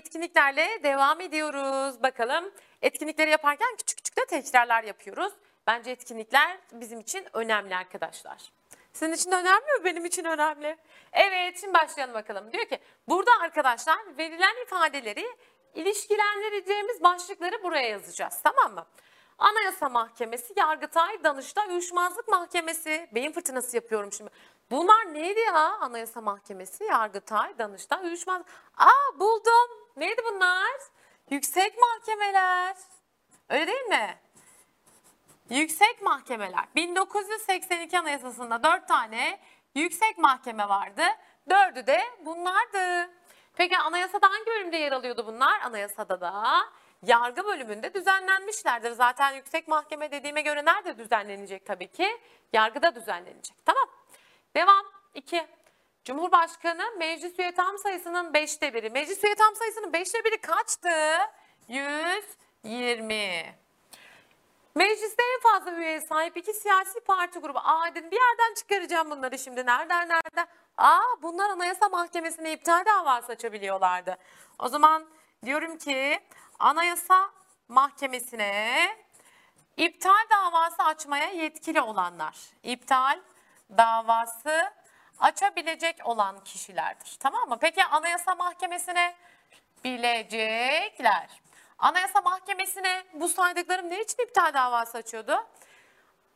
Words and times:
etkinliklerle 0.00 0.82
devam 0.82 1.20
ediyoruz. 1.20 2.02
Bakalım 2.02 2.50
etkinlikleri 2.82 3.30
yaparken 3.30 3.76
küçük 3.78 3.98
küçük 3.98 4.16
de 4.16 4.24
tekrarlar 4.26 4.84
yapıyoruz. 4.84 5.32
Bence 5.66 5.90
etkinlikler 5.90 6.58
bizim 6.72 7.00
için 7.00 7.26
önemli 7.32 7.76
arkadaşlar. 7.76 8.52
Sizin 8.92 9.12
için 9.12 9.30
önemli 9.32 9.78
mi? 9.78 9.84
Benim 9.84 10.04
için 10.04 10.24
önemli. 10.24 10.76
Evet 11.12 11.60
şimdi 11.60 11.74
başlayalım 11.74 12.14
bakalım. 12.14 12.52
Diyor 12.52 12.64
ki 12.64 12.78
burada 13.08 13.30
arkadaşlar 13.40 13.98
verilen 14.18 14.62
ifadeleri 14.62 15.26
ilişkilendireceğimiz 15.74 17.02
başlıkları 17.02 17.62
buraya 17.62 17.88
yazacağız. 17.88 18.40
Tamam 18.42 18.74
mı? 18.74 18.86
Anayasa 19.38 19.88
Mahkemesi, 19.88 20.54
Yargıtay, 20.56 21.24
Danıştay, 21.24 21.68
Uyuşmazlık 21.68 22.28
Mahkemesi. 22.28 23.08
Beyin 23.14 23.32
fırtınası 23.32 23.76
yapıyorum 23.76 24.12
şimdi. 24.12 24.30
Bunlar 24.70 25.14
neydi 25.14 25.40
ya? 25.40 25.76
Anayasa 25.80 26.20
Mahkemesi, 26.20 26.84
Yargıtay, 26.84 27.58
Danıştay, 27.58 28.06
Uyuşmazlık. 28.06 28.46
Aa 28.76 29.20
buldum. 29.20 29.80
Neydi 30.00 30.22
bunlar? 30.24 30.80
Yüksek 31.30 31.78
mahkemeler. 31.78 32.76
Öyle 33.48 33.66
değil 33.66 33.84
mi? 33.84 34.18
Yüksek 35.50 36.02
mahkemeler. 36.02 36.64
1982 36.76 37.98
Anayasası'nda 37.98 38.62
4 38.62 38.88
tane 38.88 39.40
yüksek 39.74 40.18
mahkeme 40.18 40.68
vardı. 40.68 41.02
Dördü 41.50 41.86
de 41.86 42.00
bunlardı. 42.24 43.10
Peki 43.54 43.78
anayasada 43.78 44.30
hangi 44.30 44.46
bölümde 44.46 44.76
yer 44.76 44.92
alıyordu 44.92 45.26
bunlar? 45.26 45.60
Anayasada 45.60 46.20
da 46.20 46.44
yargı 47.02 47.44
bölümünde 47.44 47.94
düzenlenmişlerdir. 47.94 48.90
Zaten 48.90 49.32
yüksek 49.32 49.68
mahkeme 49.68 50.10
dediğime 50.10 50.42
göre 50.42 50.64
nerede 50.64 50.98
düzenlenecek 50.98 51.66
tabii 51.66 51.88
ki? 51.88 52.20
Yargıda 52.52 52.94
düzenlenecek. 52.94 53.56
Tamam. 53.66 53.88
Devam. 54.56 54.86
2. 55.14 55.46
Cumhurbaşkanı 56.04 56.84
meclis 56.98 57.38
üye 57.38 57.52
tam 57.52 57.78
sayısının 57.78 58.32
5'te 58.32 58.74
biri. 58.74 58.90
Meclis 58.90 59.24
üye 59.24 59.34
tam 59.34 59.54
sayısının 59.54 59.92
5'te 59.92 60.24
biri 60.24 60.40
kaçtı? 60.40 60.88
120. 61.68 63.60
Mecliste 64.74 65.22
en 65.34 65.40
fazla 65.40 65.72
üyeye 65.72 66.00
sahip 66.00 66.36
iki 66.36 66.52
siyasi 66.52 67.00
parti 67.00 67.38
grubu. 67.38 67.58
Aa 67.58 67.94
dedim 67.94 68.10
bir 68.10 68.16
yerden 68.16 68.54
çıkaracağım 68.54 69.10
bunları 69.10 69.38
şimdi. 69.38 69.66
Nereden 69.66 70.08
nereden? 70.08 70.46
Aa 70.76 71.00
bunlar 71.22 71.50
Anayasa 71.50 71.88
Mahkemesi'ne 71.88 72.52
iptal 72.52 72.84
davası 72.84 73.32
açabiliyorlardı. 73.32 74.16
O 74.58 74.68
zaman 74.68 75.06
diyorum 75.44 75.78
ki 75.78 76.20
Anayasa 76.58 77.30
Mahkemesi'ne 77.68 78.96
iptal 79.76 80.28
davası 80.30 80.82
açmaya 80.82 81.30
yetkili 81.30 81.80
olanlar. 81.80 82.36
İptal 82.62 83.20
davası 83.70 84.72
açabilecek 85.20 85.96
olan 86.04 86.44
kişilerdir. 86.44 87.16
Tamam 87.20 87.48
mı? 87.48 87.58
Peki 87.60 87.84
Anayasa 87.84 88.34
Mahkemesi'ne 88.34 89.14
bilecekler. 89.84 91.28
Anayasa 91.78 92.20
Mahkemesi'ne 92.20 93.02
bu 93.14 93.28
saydıklarım 93.28 93.90
ne 93.90 94.00
için 94.00 94.22
iptal 94.22 94.54
davası 94.54 94.98
açıyordu? 94.98 95.46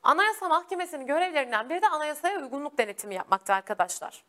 Anayasa 0.03 0.49
Mahkemesi'nin 0.49 1.07
görevlerinden 1.07 1.71
biri 1.71 1.83
de 1.83 1.89
anayasaya 1.89 2.39
uygunluk 2.39 2.79
denetimi 2.79 3.15
yapmaktı 3.15 3.55
arkadaşlar. 3.55 4.25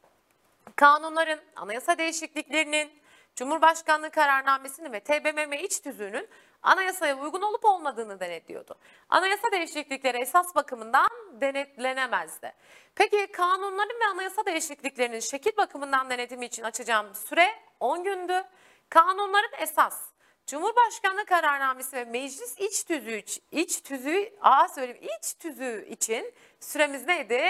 Kanunların, 0.75 1.39
anayasa 1.55 1.97
değişikliklerinin, 1.97 3.05
Cumhurbaşkanlığı 3.35 4.09
kararnamesinin 4.11 4.93
ve 4.93 4.99
TBMM 4.99 5.53
iç 5.53 5.79
tüzüğünün 5.81 6.29
anayasaya 6.65 7.17
uygun 7.17 7.41
olup 7.41 7.65
olmadığını 7.65 8.19
denetliyordu. 8.19 8.75
Anayasa 9.09 9.51
değişiklikleri 9.51 10.17
esas 10.17 10.55
bakımından 10.55 11.09
denetlenemezdi. 11.41 12.53
Peki 12.95 13.27
kanunların 13.27 13.99
ve 13.99 14.05
anayasa 14.05 14.45
değişikliklerinin 14.45 15.19
şekil 15.19 15.57
bakımından 15.57 16.09
denetimi 16.09 16.45
için 16.45 16.63
açacağım 16.63 17.15
süre 17.15 17.55
10 17.79 18.03
gündü. 18.03 18.43
Kanunların 18.89 19.53
esas 19.59 20.15
Cumhurbaşkanlığı 20.47 21.25
kararnamesi 21.25 21.95
ve 21.95 22.05
meclis 22.05 22.59
iç 22.59 22.83
tüzüğü, 22.83 23.23
iç 23.51 23.81
tüzüğü, 23.81 24.33
aa 24.41 24.67
söyleyeyim 24.67 25.09
iç 25.19 25.33
tüzüğü 25.33 25.85
için 25.89 26.33
süremiz 26.59 27.07
neydi? 27.07 27.41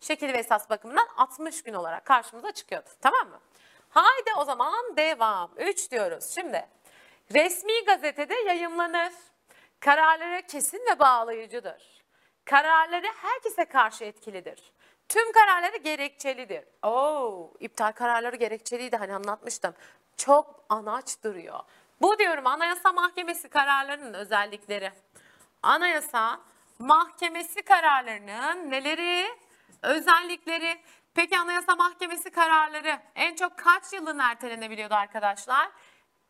Şekil 0.00 0.32
ve 0.32 0.38
esas 0.38 0.70
bakımından 0.70 1.08
60 1.16 1.62
gün 1.62 1.74
olarak 1.74 2.04
karşımıza 2.04 2.52
çıkıyordu. 2.52 2.88
Tamam 3.00 3.28
mı? 3.28 3.40
Haydi 3.88 4.30
o 4.38 4.44
zaman 4.44 4.96
devam. 4.96 5.50
3 5.56 5.90
diyoruz. 5.90 6.30
Şimdi 6.34 6.68
resmi 7.34 7.84
gazetede 7.86 8.34
yayımlanır. 8.34 9.12
Kararları 9.80 10.42
kesin 10.42 10.80
ve 10.90 10.98
bağlayıcıdır. 10.98 12.04
Kararları 12.44 13.06
herkese 13.22 13.64
karşı 13.64 14.04
etkilidir. 14.04 14.72
Tüm 15.08 15.32
kararları 15.32 15.76
gerekçelidir. 15.76 16.64
Oo, 16.82 17.52
iptal 17.60 17.92
kararları 17.92 18.36
gerekçeliydi 18.36 18.96
hani 18.96 19.14
anlatmıştım. 19.14 19.74
Çok 20.16 20.64
anaç 20.68 21.24
duruyor. 21.24 21.60
Bu 22.00 22.18
diyorum 22.18 22.46
Anayasa 22.46 22.92
Mahkemesi 22.92 23.48
kararlarının 23.48 24.14
özellikleri. 24.14 24.92
Anayasa 25.62 26.40
Mahkemesi 26.78 27.62
kararlarının 27.62 28.70
neleri? 28.70 29.26
Özellikleri. 29.82 30.78
Peki 31.14 31.38
Anayasa 31.38 31.76
Mahkemesi 31.76 32.30
kararları 32.30 32.98
en 33.14 33.34
çok 33.34 33.58
kaç 33.58 33.92
yılın 33.92 34.18
ertelenebiliyordu 34.18 34.94
arkadaşlar? 34.94 35.68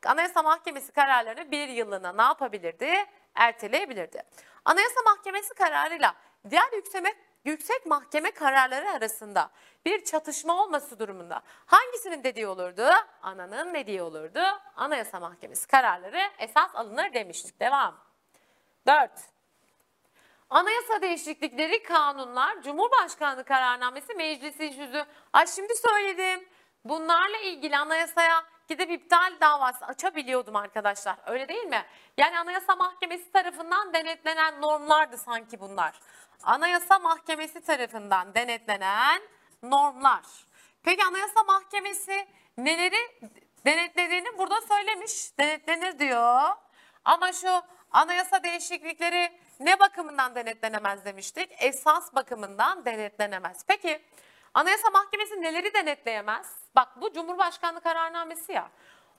Anayasa 0.06 0.42
Mahkemesi 0.42 0.92
kararlarını 0.92 1.50
bir 1.50 1.68
yılına 1.68 2.12
ne 2.12 2.22
yapabilirdi? 2.22 2.94
Erteleyebilirdi. 3.34 4.22
Anayasa 4.64 5.02
Mahkemesi 5.04 5.54
kararıyla 5.54 6.14
diğer 6.50 6.72
yüksek, 6.72 7.16
yüksek 7.44 7.86
mahkeme 7.86 8.30
kararları 8.30 8.90
arasında 8.90 9.50
bir 9.84 10.04
çatışma 10.04 10.62
olması 10.62 10.98
durumunda 10.98 11.42
hangisinin 11.66 12.24
dediği 12.24 12.46
olurdu? 12.46 12.88
Ananın 13.22 13.74
dediği 13.74 14.02
olurdu. 14.02 14.40
Anayasa 14.76 15.20
Mahkemesi 15.20 15.68
kararları 15.68 16.20
esas 16.38 16.74
alınır 16.74 17.14
demiştik. 17.14 17.60
Devam. 17.60 17.98
4. 18.86 19.10
Anayasa 20.50 21.02
değişiklikleri, 21.02 21.82
kanunlar, 21.82 22.62
Cumhurbaşkanlığı 22.62 23.44
kararnamesi, 23.44 24.14
meclisi 24.14 24.64
yüzü. 24.64 25.04
Ay 25.32 25.46
şimdi 25.46 25.72
söyledim. 25.76 26.48
Bunlarla 26.84 27.38
ilgili 27.38 27.76
anayasaya 27.76 28.44
gidip 28.68 28.90
iptal 28.90 29.32
davası 29.40 29.86
açabiliyordum 29.86 30.56
arkadaşlar. 30.56 31.16
Öyle 31.26 31.48
değil 31.48 31.64
mi? 31.64 31.84
Yani 32.18 32.38
Anayasa 32.38 32.76
Mahkemesi 32.76 33.32
tarafından 33.32 33.94
denetlenen 33.94 34.60
normlardı 34.60 35.18
sanki 35.18 35.60
bunlar. 35.60 36.00
Anayasa 36.42 36.98
Mahkemesi 36.98 37.60
tarafından 37.60 38.34
denetlenen 38.34 39.22
normlar. 39.62 40.24
Peki 40.82 41.04
Anayasa 41.04 41.44
Mahkemesi 41.44 42.26
neleri 42.58 43.20
denetlediğini 43.66 44.38
burada 44.38 44.60
söylemiş. 44.60 45.38
Denetlenir 45.38 45.98
diyor. 45.98 46.42
Ama 47.04 47.32
şu 47.32 47.62
anayasa 47.90 48.42
değişiklikleri 48.42 49.32
ne 49.60 49.80
bakımından 49.80 50.34
denetlenemez 50.34 51.04
demiştik? 51.04 51.50
Esas 51.58 52.14
bakımından 52.14 52.84
denetlenemez. 52.84 53.64
Peki 53.66 54.02
Anayasa 54.56 54.90
Mahkemesi 54.90 55.42
neleri 55.42 55.74
denetleyemez? 55.74 56.46
Bak 56.76 56.88
bu 57.00 57.12
Cumhurbaşkanlığı 57.12 57.80
kararnamesi 57.80 58.52
ya. 58.52 58.70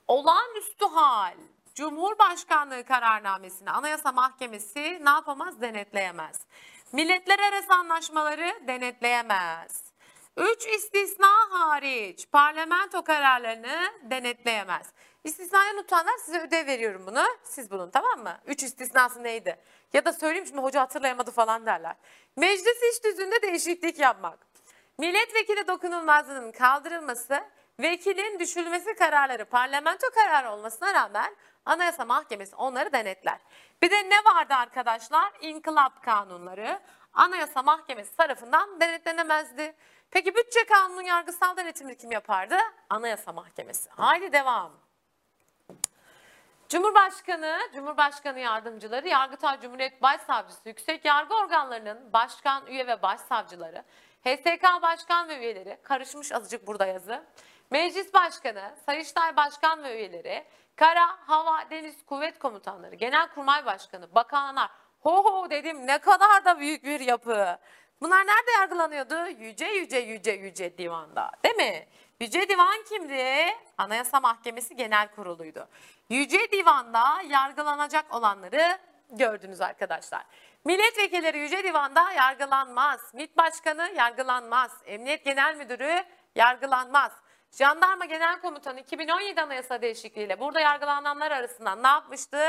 Olağanüstü 0.08 0.86
hal. 0.86 1.34
Cumhurbaşkanlığı 1.76 2.86
kararnamesini 2.86 3.72
Anayasa 3.72 4.12
Mahkemesi 4.12 5.00
ne 5.06 5.10
yapamaz? 5.10 5.62
Denetleyemez. 5.62 6.42
Milletler 6.92 7.40
arası 7.40 7.74
anlaşmaları 7.74 8.68
denetleyemez. 8.68 9.84
Üç 10.38 10.66
istisna 10.66 11.28
hariç 11.50 12.28
parlamento 12.32 13.04
kararlarını 13.04 13.92
denetleyemez. 14.04 14.88
İstisnayı 15.24 15.74
unutanlar 15.74 16.18
size 16.18 16.40
ödev 16.40 16.68
veriyorum 16.68 17.04
bunu. 17.08 17.24
Siz 17.44 17.72
bulun 17.72 17.90
tamam 17.90 18.24
mı? 18.24 18.38
Üç 18.46 18.64
istisnası 18.64 19.24
neydi? 19.24 19.60
Ya 19.94 20.06
da 20.06 20.14
söyleyeyim 20.14 20.48
şimdi 20.48 20.62
hoca 20.62 20.82
hatırlayamadı 20.82 21.32
falan 21.32 21.66
derler. 21.66 21.96
Meclis 22.36 22.84
iş 22.94 23.04
düzünde 23.04 23.42
değişiklik 23.42 24.00
yapmak. 24.00 24.47
Milletvekili 25.00 25.68
dokunulmazlığının 25.68 26.52
kaldırılması, 26.52 27.44
vekilin 27.80 28.40
düşürülmesi 28.40 28.96
kararları 28.96 29.46
parlamento 29.46 30.08
kararı 30.10 30.52
olmasına 30.52 30.94
rağmen 30.94 31.36
Anayasa 31.66 32.06
Mahkemesi 32.06 32.56
onları 32.56 32.94
denetler. 32.94 33.40
Bir 33.82 33.92
de 33.92 34.10
ne 34.10 34.26
vardı 34.26 34.54
arkadaşlar? 34.54 35.32
İnkılap 35.42 36.04
kanunları 36.04 36.80
Anayasa 37.14 37.64
Mahkemesi 37.64 38.16
tarafından 38.16 38.80
denetlenemezdi. 38.80 39.76
Peki 40.12 40.36
bütçe 40.36 40.66
kanunun 40.66 41.02
yargısal 41.02 41.58
denetimini 41.58 41.98
kim 41.98 42.12
yapardı? 42.12 42.56
Anayasa 42.90 43.34
Mahkemesi. 43.34 43.90
Haydi 43.90 44.32
devam. 44.32 44.72
Cumhurbaşkanı, 46.70 47.60
Cumhurbaşkanı 47.76 48.40
yardımcıları, 48.40 49.08
Yargıtay 49.08 49.60
Cumhuriyet 49.60 50.02
Başsavcısı, 50.02 50.70
yüksek 50.70 51.06
yargı 51.06 51.36
organlarının 51.36 52.14
başkan, 52.14 52.68
üye 52.68 52.88
ve 52.88 53.02
başsavcıları, 53.02 53.84
HSK 54.24 54.82
başkan 54.82 55.30
ve 55.30 55.38
üyeleri, 55.38 55.78
karışmış 55.84 56.32
azıcık 56.32 56.68
burada 56.68 56.86
yazı, 56.86 57.24
Meclis 57.72 58.14
Başkanı, 58.14 58.76
Sayıştay 58.86 59.36
Başkan 59.36 59.84
ve 59.84 59.98
üyeleri, 59.98 60.46
Kara, 60.76 61.08
Hava, 61.28 61.70
Deniz 61.70 62.06
Kuvvet 62.06 62.40
Komutanları, 62.40 62.96
Genelkurmay 62.96 63.66
Başkanı, 63.66 64.16
bakanlar, 64.16 64.70
ho 65.00 65.24
ho 65.24 65.50
dedim 65.50 65.88
ne 65.88 65.98
kadar 65.98 66.46
da 66.46 66.60
büyük 66.60 66.84
bir 66.84 67.00
yapı. 67.00 67.58
Bunlar 68.02 68.28
nerede 68.28 68.52
yargılanıyordu? 68.52 69.28
Yüce 69.28 69.66
yüce 69.66 69.98
yüce 69.98 70.32
yüce 70.32 70.78
divanda. 70.78 71.32
Değil 71.44 71.56
mi? 71.56 71.88
Yüce 72.20 72.50
divan 72.50 72.84
kimdi? 72.90 73.24
Anayasa 73.78 74.20
Mahkemesi 74.20 74.76
Genel 74.76 75.08
Kurulu'ydu. 75.08 75.68
Yüce 76.10 76.52
divanda 76.52 77.22
yargılanacak 77.30 78.16
olanları 78.16 78.78
gördünüz 79.10 79.62
arkadaşlar. 79.62 80.26
Milletvekilleri 80.66 81.40
Yüce 81.40 81.64
Divan'da 81.64 82.12
yargılanmaz. 82.12 83.14
MİT 83.14 83.38
Başkanı 83.38 83.92
yargılanmaz. 83.96 84.72
Emniyet 84.86 85.26
Genel 85.26 85.56
Müdürü 85.56 86.04
yargılanmaz. 86.36 87.12
Jandarma 87.52 88.06
Genel 88.06 88.42
Komutanı 88.42 88.80
2017 88.80 89.42
Anayasa 89.42 89.82
değişikliğiyle 89.82 90.40
burada 90.40 90.60
yargılananlar 90.60 91.32
arasından 91.32 91.84
ne 91.84 91.88
yapmıştı? 91.88 92.40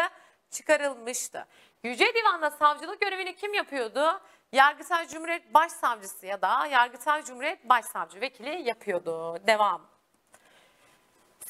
Çıkarılmıştı. 0.50 1.46
Yüce 1.82 2.14
Divan'da 2.14 2.50
savcılık 2.50 3.00
görevini 3.00 3.37
kim 3.37 3.55
yapıyordu? 3.55 4.20
Yargıtay 4.52 5.08
Cumhuriyet 5.08 5.54
Başsavcısı 5.54 6.26
ya 6.26 6.43
da 6.43 6.66
Yargıtay 6.66 7.22
Cumhuriyet 7.22 7.69
Başsavcı 7.69 8.20
Vekili 8.20 8.69
yapıyordu. 8.69 9.46
Devam. 9.46 9.97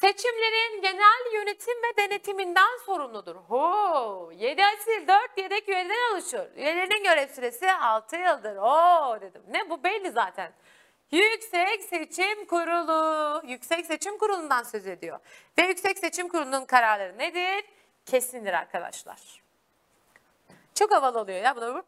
Seçimlerin 0.01 0.81
genel 0.81 1.33
yönetim 1.33 1.73
ve 1.83 1.97
denetiminden 1.97 2.77
sorumludur. 2.85 3.35
Ho, 3.35 4.31
7 4.35 4.65
asil 4.65 5.07
4 5.07 5.37
yedek 5.37 5.69
üyeden 5.69 6.11
oluşur. 6.11 6.55
Üyelerinin 6.55 7.03
görev 7.03 7.27
süresi 7.27 7.71
6 7.71 8.15
yıldır. 8.15 8.55
Oo 8.55 9.21
dedim. 9.21 9.41
Ne 9.49 9.69
bu 9.69 9.83
belli 9.83 10.11
zaten. 10.11 10.51
Yüksek 11.11 11.83
Seçim 11.83 12.45
Kurulu. 12.45 13.41
Yüksek 13.47 13.85
Seçim 13.85 14.17
Kurulu'ndan 14.17 14.63
söz 14.63 14.87
ediyor. 14.87 15.19
Ve 15.57 15.61
Yüksek 15.61 15.97
Seçim 15.97 16.29
Kurulu'nun 16.29 16.65
kararları 16.65 17.17
nedir? 17.17 17.65
Kesindir 18.05 18.53
arkadaşlar. 18.53 19.43
Çok 20.75 20.91
havalı 20.91 21.19
oluyor 21.19 21.41
ya. 21.41 21.55
Bunu 21.55 21.83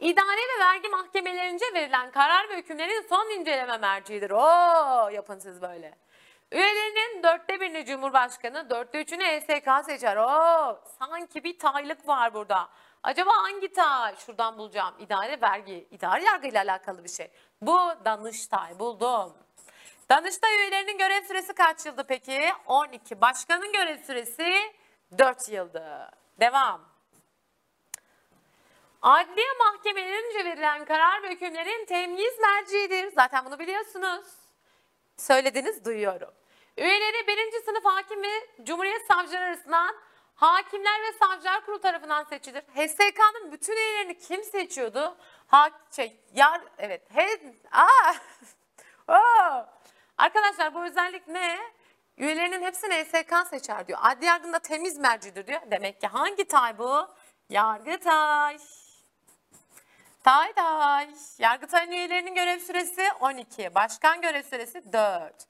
İdare 0.00 0.40
ve 0.56 0.64
vergi 0.64 0.88
mahkemelerince 0.88 1.64
verilen 1.74 2.10
karar 2.10 2.48
ve 2.48 2.56
hükümlerin 2.56 3.06
son 3.08 3.40
inceleme 3.40 3.78
merciidir. 3.78 4.30
Oo 4.30 5.08
yapın 5.08 5.38
siz 5.38 5.62
böyle. 5.62 6.03
Üyelerinin 6.52 7.22
dörtte 7.22 7.60
birini 7.60 7.86
Cumhurbaşkanı, 7.86 8.70
dörtte 8.70 9.02
üçünü 9.02 9.24
ESK 9.24 9.84
seçer. 9.86 10.16
Oo 10.16 10.80
sanki 10.98 11.44
bir 11.44 11.58
taylık 11.58 12.08
var 12.08 12.34
burada. 12.34 12.68
Acaba 13.02 13.30
hangi 13.36 13.72
tay? 13.72 14.16
Şuradan 14.16 14.58
bulacağım. 14.58 14.94
İdare 14.98 15.40
vergi, 15.40 15.88
idare 15.90 16.24
yargıyla 16.24 16.62
alakalı 16.62 17.04
bir 17.04 17.08
şey. 17.08 17.30
Bu 17.62 17.78
Danıştay 18.04 18.78
buldum. 18.78 19.34
Danıştay 20.10 20.56
üyelerinin 20.56 20.98
görev 20.98 21.24
süresi 21.24 21.54
kaç 21.54 21.86
yıldı 21.86 22.04
peki? 22.08 22.52
12. 22.66 23.20
Başkanın 23.20 23.72
görev 23.72 23.98
süresi 23.98 24.72
4 25.18 25.48
yıldı. 25.48 26.10
Devam. 26.40 26.80
Adliye 29.02 29.52
mahkemelerince 29.58 30.44
verilen 30.44 30.84
karar 30.84 31.22
ve 31.22 31.30
hükümlerin 31.30 31.86
temyiz 31.86 32.38
merciidir. 32.40 33.12
Zaten 33.12 33.44
bunu 33.44 33.58
biliyorsunuz. 33.58 34.43
Söylediniz 35.16 35.84
duyuyorum. 35.84 36.34
Üyeleri 36.76 37.26
birinci 37.26 37.64
sınıf 37.64 37.84
hakim 37.84 38.22
ve 38.22 38.64
Cumhuriyet 38.64 39.06
savcıları 39.06 39.44
arasından 39.44 39.94
Hakimler 40.34 41.02
ve 41.02 41.12
Savcılar 41.18 41.66
Kurulu 41.66 41.80
tarafından 41.80 42.24
seçilir. 42.24 42.62
HSK'nın 42.62 43.52
bütün 43.52 43.76
üyelerini 43.76 44.18
kim 44.18 44.44
seçiyordu? 44.44 45.16
Ha, 45.46 45.70
şey, 45.96 46.20
yar, 46.34 46.60
evet. 46.78 47.02
He, 47.14 47.54
aa, 47.72 48.14
Oo. 49.08 49.66
Arkadaşlar 50.18 50.74
bu 50.74 50.84
özellik 50.84 51.28
ne? 51.28 51.58
Üyelerinin 52.18 52.62
hepsini 52.62 52.94
HSK 52.94 53.48
seçer 53.50 53.88
diyor. 53.88 53.98
Adli 54.02 54.24
yargında 54.26 54.58
temiz 54.58 54.98
mercidir 54.98 55.46
diyor. 55.46 55.60
Demek 55.70 56.00
ki 56.00 56.06
hangi 56.06 56.44
tay 56.44 56.78
bu? 56.78 57.08
Yargıtay. 57.48 58.58
Tay 60.24 60.52
tay. 60.52 61.08
Yargıtay'ın 61.38 61.90
üyelerinin 61.92 62.34
görev 62.34 62.58
süresi 62.58 63.08
12. 63.20 63.74
Başkan 63.74 64.20
görev 64.20 64.42
süresi 64.42 64.92
4. 64.92 65.46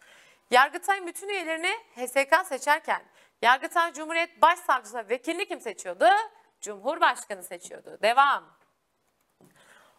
Yargıtay'ın 0.51 1.07
bütün 1.07 1.29
üyelerini 1.29 1.77
HSK 1.97 2.47
seçerken 2.47 3.03
Yargıtay 3.43 3.93
Cumhuriyet 3.93 4.43
Başsavcısı 4.43 4.97
ve 4.97 5.09
vekilini 5.09 5.47
kim 5.49 5.61
seçiyordu? 5.61 6.07
Cumhurbaşkanı 6.61 7.43
seçiyordu. 7.43 7.99
Devam. 8.03 8.45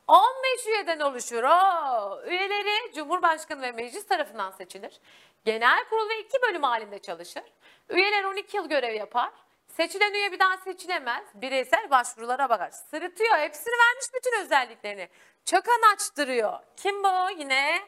15 0.07 0.67
üyeden 0.67 0.99
oluşur 0.99 1.43
o. 1.43 2.21
Üyeleri 2.25 2.93
Cumhurbaşkanı 2.95 3.61
ve 3.61 3.71
meclis 3.71 4.07
tarafından 4.07 4.51
seçilir. 4.51 5.01
Genel 5.45 5.89
kurul 5.89 6.09
ve 6.09 6.19
iki 6.19 6.41
bölüm 6.41 6.63
halinde 6.63 6.99
çalışır. 6.99 7.43
Üyeler 7.89 8.23
12 8.23 8.57
yıl 8.57 8.69
görev 8.69 8.93
yapar. 8.93 9.31
Seçilen 9.77 10.13
üye 10.13 10.31
bir 10.31 10.39
daha 10.39 10.57
seçilemez. 10.57 11.23
Bireysel 11.33 11.89
başvurulara 11.89 12.49
bakar. 12.49 12.71
Sırıtıyor. 12.71 13.37
Hepsini 13.37 13.73
vermiş 13.73 14.05
bütün 14.13 14.41
özelliklerini. 14.41 15.09
Çok 15.45 15.63
anaçtırıyor. 15.69 16.59
Kim 16.77 17.03
bu? 17.03 17.29
Yine 17.37 17.79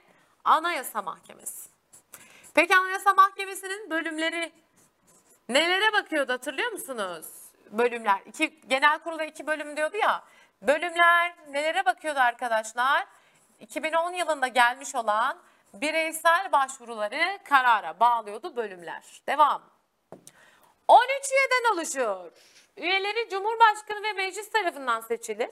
Anayasa 0.44 1.02
Mahkemesi. 1.02 1.70
Peki 2.54 2.76
Anayasa 2.76 3.14
Mahkemesi'nin 3.14 3.90
bölümleri 3.90 4.52
nelere 5.50 5.94
bakıyordu 5.94 6.34
hatırlıyor 6.34 6.72
musunuz? 6.72 7.26
Bölümler. 7.72 8.20
İki, 8.26 8.62
genel 8.68 9.00
kurulda 9.00 9.24
iki 9.24 9.48
bölüm 9.48 9.78
diyordu 9.78 9.98
ya. 9.98 10.24
Bölümler 10.62 11.36
nelere 11.50 11.86
bakıyordu 11.86 12.20
arkadaşlar? 12.20 13.08
2010 13.60 14.14
yılında 14.14 14.48
gelmiş 14.48 14.96
olan 14.96 15.38
bireysel 15.74 16.52
başvuruları 16.52 17.40
karara 17.44 18.00
bağlıyordu 18.00 18.56
bölümler. 18.56 19.22
Devam. 19.28 19.77
13 20.88 21.10
üyeden 21.32 21.74
oluşur. 21.74 22.32
Üyeleri 22.78 23.30
Cumhurbaşkanı 23.30 24.04
ve 24.04 24.14
meclis 24.14 24.50
tarafından 24.50 25.02
seçilir. 25.02 25.50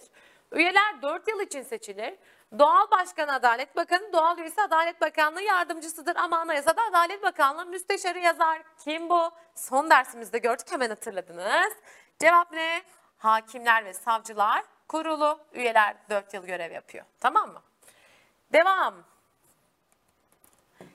Üyeler 0.52 1.02
4 1.02 1.28
yıl 1.28 1.40
için 1.42 1.64
seçilir. 1.64 2.16
Doğal 2.60 2.92
Başkan 2.92 3.28
Adalet 3.28 3.76
Bakanı, 3.76 4.14
doğal 4.14 4.38
üyesi 4.38 4.62
Adalet 4.62 5.02
Bakanlığı 5.02 5.42
yardımcısıdır 5.42 6.16
ama 6.16 6.38
anayasada 6.38 6.84
Adalet 6.84 7.24
Bakanlığı 7.24 7.66
müsteşarı 7.66 8.20
yazar. 8.20 8.62
Kim 8.84 9.10
bu? 9.10 9.32
Son 9.56 9.90
dersimizde 9.90 10.38
gördük 10.38 10.72
hemen 10.72 10.90
hatırladınız. 10.90 11.74
Cevap 12.20 12.52
ne? 12.52 12.82
Hakimler 13.18 13.86
ve 13.86 13.94
Savcılar 13.94 14.64
Kurulu 14.88 15.40
üyeler 15.54 15.96
4 16.10 16.34
yıl 16.34 16.46
görev 16.46 16.72
yapıyor. 16.72 17.06
Tamam 17.20 17.52
mı? 17.52 17.62
Devam. 18.54 18.96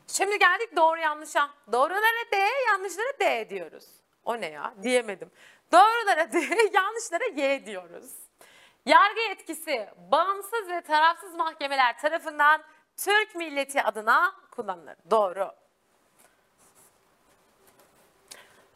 Şimdi 0.07 0.39
geldik 0.39 0.77
doğru 0.77 1.01
yanlışa. 1.01 1.51
Doğrulara 1.73 2.31
D, 2.33 2.37
yanlışlara 2.69 3.19
D 3.21 3.51
diyoruz. 3.51 4.00
O 4.25 4.41
ne 4.41 4.51
ya? 4.51 4.75
Diyemedim. 4.83 5.31
Doğrulara 5.73 6.21
yanlışlara 6.73 7.25
Y 7.25 7.67
diyoruz. 7.67 8.11
Yargı 8.87 9.21
yetkisi 9.21 9.89
bağımsız 10.11 10.69
ve 10.69 10.81
tarafsız 10.81 11.35
mahkemeler 11.35 11.99
tarafından 11.99 12.63
Türk 12.97 13.35
milleti 13.35 13.83
adına 13.83 14.35
kullanılır. 14.51 14.97
Doğru. 15.11 15.53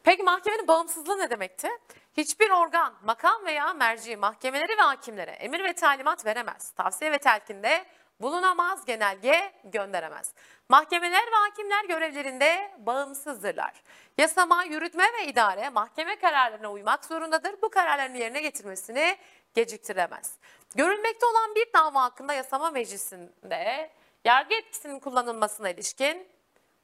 Peki 0.03 0.23
mahkemenin 0.23 0.69
bağımsızlığı 0.69 1.19
ne 1.19 1.31
demekti? 1.31 1.69
Hiçbir 2.17 2.51
organ, 2.51 2.95
makam 3.05 3.47
veya 3.47 3.73
merci 3.73 4.17
mahkemeleri 4.17 4.79
ve 4.79 4.83
hakimlere 4.83 5.31
emir 5.31 5.65
ve 5.65 5.73
talimat 5.73 6.27
veremez. 6.27 6.71
Tavsiye 6.71 7.13
ve 7.13 7.19
telkinde 7.19 7.85
bulunamaz, 8.21 8.85
genelge 8.85 9.53
gönderemez. 9.65 10.33
Mahkemeler 10.69 11.27
ve 11.27 11.37
hakimler 11.37 11.85
görevlerinde 11.85 12.71
bağımsızdırlar. 12.79 13.83
Yasama, 14.19 14.65
yürütme 14.65 15.05
ve 15.05 15.27
idare 15.27 15.71
mahkeme 15.71 16.17
kararlarına 16.17 16.73
uymak 16.73 17.05
zorundadır. 17.05 17.63
Bu 17.63 17.71
kararların 17.71 18.15
yerine 18.15 18.41
getirmesini 18.41 19.17
geciktiremez. 19.55 20.35
Görülmekte 20.75 21.27
olan 21.27 21.55
bir 21.55 21.73
dava 21.73 22.03
hakkında 22.03 22.33
yasama 22.33 22.71
meclisinde 22.71 23.91
yargı 24.25 24.55
etkisinin 24.55 25.01
kullanılmasına 25.01 25.71
ilişkin 25.71 26.29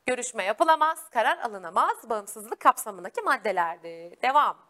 görüşme 0.07 0.45
yapılamaz, 0.45 1.11
karar 1.11 1.39
alınamaz, 1.39 2.11
bağımsızlık 2.11 2.61
kapsamındaki 2.61 3.23
maddelerdi. 3.23 4.19
Devam. 4.23 4.70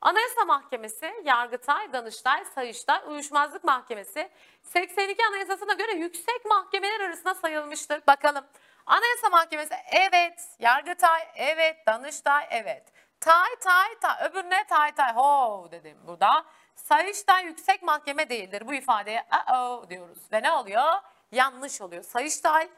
Anayasa 0.00 0.44
Mahkemesi, 0.44 1.12
Yargıtay, 1.24 1.92
Danıştay, 1.92 2.44
Sayıştay, 2.44 3.00
Uyuşmazlık 3.06 3.64
Mahkemesi 3.64 4.30
82 4.62 5.26
Anayasasına 5.26 5.72
göre 5.72 5.92
yüksek 5.92 6.44
mahkemeler 6.44 7.00
arasında 7.00 7.34
sayılmıştır. 7.34 8.02
Bakalım. 8.06 8.44
Anayasa 8.86 9.28
Mahkemesi 9.30 9.74
evet, 9.92 10.48
Yargıtay 10.58 11.20
evet, 11.36 11.76
Danıştay 11.86 12.46
evet. 12.50 12.92
Tay 13.20 13.56
tay 13.60 13.98
tay 14.00 14.28
öbürüne 14.28 14.64
tay 14.66 14.94
tay 14.94 15.12
ho 15.14 15.68
dedim 15.70 15.98
burada. 16.06 16.44
Sayıştay 16.74 17.44
yüksek 17.44 17.82
mahkeme 17.82 18.28
değildir. 18.28 18.62
Bu 18.66 18.74
ifadeye 18.74 19.26
-oh 19.30 19.90
diyoruz. 19.90 20.18
Ve 20.32 20.42
ne 20.42 20.52
oluyor? 20.52 20.92
Yanlış 21.32 21.80
oluyor. 21.80 22.02
Sayıştay 22.02 22.68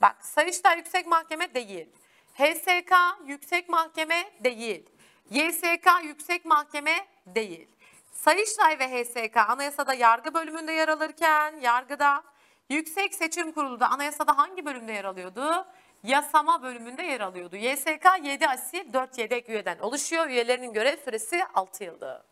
bak 0.00 0.16
Sayıştay 0.24 0.76
yüksek 0.76 1.06
mahkeme 1.06 1.54
değil. 1.54 1.88
HSK 2.34 2.92
yüksek 3.26 3.68
mahkeme 3.68 4.30
değil. 4.44 4.90
YSK 5.30 5.86
yüksek 6.04 6.44
mahkeme 6.44 7.06
değil. 7.26 7.68
Sayıştay 8.12 8.78
ve 8.78 9.04
HSK 9.04 9.36
anayasada 9.36 9.94
yargı 9.94 10.34
bölümünde 10.34 10.72
yer 10.72 10.88
alırken 10.88 11.60
yargıda 11.60 12.22
Yüksek 12.70 13.14
Seçim 13.14 13.52
Kurulu 13.52 13.80
da 13.80 13.88
anayasada 13.90 14.38
hangi 14.38 14.64
bölümde 14.64 14.92
yer 14.92 15.04
alıyordu? 15.04 15.66
Yasama 16.02 16.62
bölümünde 16.62 17.02
yer 17.02 17.20
alıyordu. 17.20 17.56
YSK 17.56 18.06
7 18.22 18.48
asil 18.48 18.92
4 18.92 19.18
yedek 19.18 19.48
üyeden 19.48 19.78
oluşuyor. 19.78 20.26
Üyelerinin 20.26 20.72
görev 20.72 20.96
süresi 20.96 21.44
6 21.54 21.84
yıldı. 21.84 22.24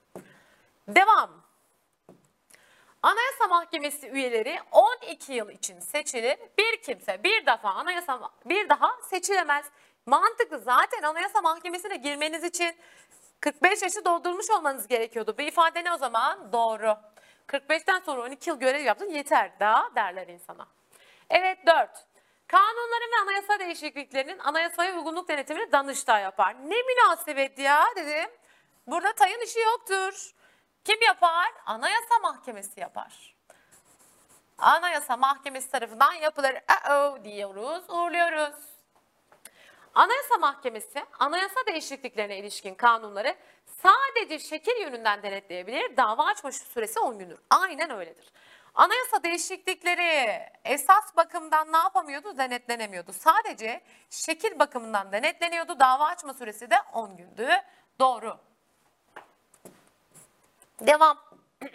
Devam. 0.89 1.31
Anayasa 3.03 3.49
Mahkemesi 3.49 4.09
üyeleri 4.09 4.59
12 4.73 5.33
yıl 5.33 5.51
için 5.51 5.81
seçilir. 5.81 6.39
Bir 6.59 6.83
kimse 6.83 7.25
bir 7.25 7.47
defa 7.47 7.71
anayasa 7.71 8.31
bir 8.45 8.69
daha 8.69 8.97
seçilemez. 9.03 9.67
Mantıklı 10.09 10.59
zaten 10.59 11.03
Anayasa 11.03 11.41
Mahkemesi'ne 11.41 11.97
girmeniz 11.97 12.45
için 12.45 12.77
45 13.41 13.83
yaşı 13.83 14.05
doldurmuş 14.05 14.51
olmanız 14.51 14.87
gerekiyordu. 14.87 15.35
Bu 15.39 15.43
ifade 15.43 15.85
ne 15.85 15.93
o 15.93 15.97
zaman? 15.97 16.53
Doğru. 16.53 16.97
45'ten 17.49 18.01
sonra 18.01 18.23
12 18.23 18.51
yıl 18.51 18.61
görev 18.61 18.85
yaptın 18.85 19.11
yeter 19.11 19.53
daha 19.61 19.95
derler 19.95 20.29
insana. 20.29 20.67
Evet 21.31 21.59
4. 21.67 21.91
Kanunların 22.47 23.13
ve 23.13 23.23
anayasa 23.23 23.59
değişikliklerinin 23.59 24.39
anayasaya 24.39 24.97
uygunluk 24.97 25.29
denetimini 25.29 25.73
Danıştay 25.73 26.23
yapar. 26.23 26.55
Ne 26.55 26.77
münasebet 26.83 27.59
ya 27.59 27.85
dedim. 27.97 28.31
Burada 28.87 29.13
tayın 29.13 29.41
işi 29.41 29.61
yoktur. 29.61 30.35
Kim 30.85 31.03
yapar? 31.03 31.53
Anayasa 31.67 32.19
Mahkemesi 32.23 32.81
yapar. 32.81 33.37
Anayasa 34.59 35.17
Mahkemesi 35.17 35.71
tarafından 35.71 36.13
yapılır. 36.13 36.55
Uh 36.91 37.25
diyoruz, 37.25 37.91
uğurluyoruz. 37.91 38.78
Anayasa 39.95 40.39
Mahkemesi 40.41 41.05
anayasa 41.19 41.67
değişikliklerine 41.67 42.39
ilişkin 42.39 42.75
kanunları 42.75 43.37
sadece 43.67 44.39
şekil 44.39 44.81
yönünden 44.81 45.23
denetleyebilir. 45.23 45.97
Dava 45.97 46.25
açma 46.25 46.53
süresi 46.53 47.01
10 47.01 47.19
gündür. 47.19 47.39
Aynen 47.51 47.91
öyledir. 47.91 48.33
Anayasa 48.75 49.23
değişiklikleri 49.23 50.41
esas 50.65 51.17
bakımdan 51.17 51.73
ne 51.73 51.77
yapamıyordu? 51.77 52.39
Denetlenemiyordu. 52.39 53.13
Sadece 53.13 53.81
şekil 54.11 54.59
bakımından 54.59 55.13
denetleniyordu. 55.13 55.81
Dava 55.81 56.05
açma 56.05 56.35
süresi 56.35 56.71
de 56.71 56.77
10 56.93 57.17
gündü. 57.17 57.49
Doğru. 58.01 58.39
Devam. 60.81 61.19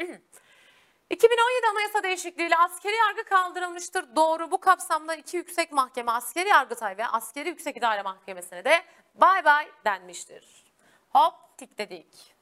2017 1.14 1.68
Anayasa 1.68 2.04
değişikliğiyle 2.04 2.58
askeri 2.58 2.96
yargı 2.96 3.24
kaldırılmıştır. 3.24 4.16
Doğru 4.16 4.52
bu 4.52 4.60
kapsamda 4.60 5.16
iki 5.16 5.38
yüksek 5.38 5.72
mahkeme 5.72 6.12
askeri 6.12 6.50
yargıtay 6.50 6.98
ve 6.98 7.08
askeri 7.08 7.50
yüksek 7.50 7.78
idare 7.78 8.02
mahkemesine 8.02 8.66
de 8.66 8.84
bay 9.16 9.46
bay 9.46 9.68
denmiştir. 9.86 10.64
Hop 11.10 11.34
tik 11.58 11.78
dedik. 11.78 12.36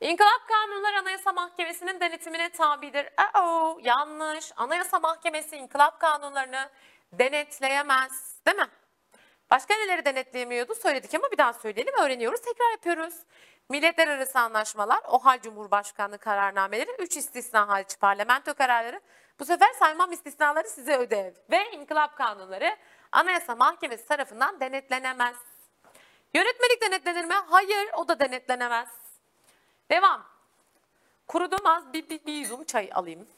İnkılap 0.00 0.48
kanunları 0.48 0.98
Anayasa 0.98 1.32
Mahkemesi'nin 1.32 2.00
denetimine 2.00 2.48
tabidir. 2.48 3.08
Aa, 3.34 3.74
yanlış. 3.82 4.52
Anayasa 4.56 5.00
Mahkemesi 5.00 5.56
inkılap 5.56 6.00
kanunlarını 6.00 6.70
denetleyemez. 7.12 8.36
Değil 8.46 8.56
mi? 8.56 8.68
Başka 9.50 9.74
neleri 9.74 10.04
denetleyemiyordu 10.04 10.74
söyledik 10.74 11.14
ama 11.14 11.30
bir 11.30 11.38
daha 11.38 11.52
söyleyelim 11.52 11.94
öğreniyoruz 12.02 12.40
tekrar 12.40 12.70
yapıyoruz. 12.70 13.14
Milletler 13.72 14.08
arası 14.08 14.38
anlaşmalar, 14.38 15.00
OHAL 15.08 15.40
Cumhurbaşkanlığı 15.40 16.18
kararnameleri, 16.18 16.90
3 16.98 17.16
istisna 17.16 17.68
hariç 17.68 17.98
parlamento 18.00 18.54
kararları. 18.54 19.00
Bu 19.38 19.44
sefer 19.44 19.72
saymam 19.72 20.12
istisnaları 20.12 20.68
size 20.68 20.96
ödev. 20.96 21.32
Ve 21.50 21.70
inkılap 21.70 22.16
kanunları 22.16 22.76
Anayasa 23.12 23.54
Mahkemesi 23.54 24.06
tarafından 24.06 24.60
denetlenemez. 24.60 25.36
Yönetmelik 26.34 26.82
denetlenir 26.82 27.24
mi? 27.24 27.34
Hayır 27.34 27.90
o 27.96 28.08
da 28.08 28.20
denetlenemez. 28.20 28.88
Devam. 29.90 30.24
Kurudum 31.28 31.66
az 31.66 31.92
bir, 31.92 32.08
bir, 32.08 32.26
bir 32.26 32.34
yudum 32.34 32.64
çay 32.64 32.90
alayım. 32.94 33.28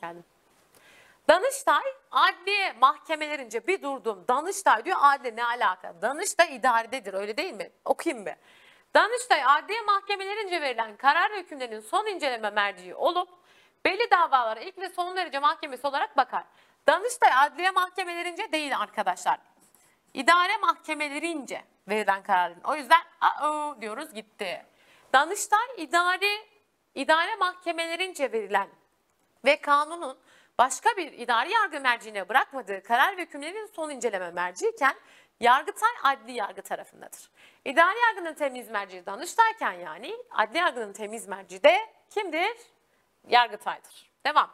Geldim. 0.00 0.24
Danıştay 1.28 1.84
adliye 2.10 2.72
mahkemelerince 2.72 3.66
bir 3.66 3.82
durdum. 3.82 4.24
Danıştay 4.28 4.84
diyor 4.84 4.96
adliye 5.00 5.36
ne 5.36 5.44
alaka? 5.44 6.02
Danıştay 6.02 6.56
idarededir 6.56 7.14
öyle 7.14 7.36
değil 7.36 7.54
mi? 7.54 7.70
Okuyayım 7.84 8.26
bir. 8.26 8.34
Danıştay 8.94 9.42
adliye 9.44 9.80
mahkemelerince 9.82 10.60
verilen 10.60 10.96
karar 10.96 11.30
ve 11.30 11.38
hükümlerinin 11.38 11.80
son 11.80 12.06
inceleme 12.06 12.50
merciği 12.50 12.94
olup 12.94 13.28
belli 13.84 14.10
davalara 14.10 14.60
ilk 14.60 14.78
ve 14.78 14.88
son 14.88 15.16
derece 15.16 15.38
mahkemesi 15.38 15.86
olarak 15.86 16.16
bakar. 16.16 16.44
Danıştay 16.86 17.30
adliye 17.46 17.70
mahkemelerince 17.70 18.52
değil 18.52 18.78
arkadaşlar. 18.78 19.38
İdare 20.14 20.56
mahkemelerince 20.56 21.64
verilen 21.88 22.22
kararın. 22.22 22.60
O 22.64 22.76
yüzden 22.76 23.00
aa 23.20 23.74
diyoruz 23.80 24.14
gitti. 24.14 24.66
Danıştay 25.12 25.66
idare 25.76 26.46
idare 26.94 27.36
mahkemelerince 27.36 28.32
verilen 28.32 28.68
ve 29.44 29.60
kanunun 29.60 30.18
başka 30.58 30.96
bir 30.96 31.12
idari 31.12 31.52
yargı 31.52 31.80
merciğine 31.80 32.28
bırakmadığı 32.28 32.82
karar 32.82 33.16
ve 33.16 33.22
hükümlerin 33.22 33.66
son 33.66 33.90
inceleme 33.90 34.30
merciğiken 34.30 34.96
Yargıtay 35.40 35.90
adli 36.02 36.32
yargı 36.32 36.62
tarafındadır. 36.62 37.30
İdari 37.64 37.98
yargının 37.98 38.34
temiz 38.34 38.70
merciği 38.70 39.06
Danıştayken 39.06 39.72
yani 39.72 40.16
adli 40.30 40.58
yargının 40.58 40.92
temiz 40.92 41.28
merciği 41.28 41.62
de 41.62 41.78
kimdir? 42.10 42.56
Yargıtay'dır. 43.28 44.10
Devam. 44.26 44.50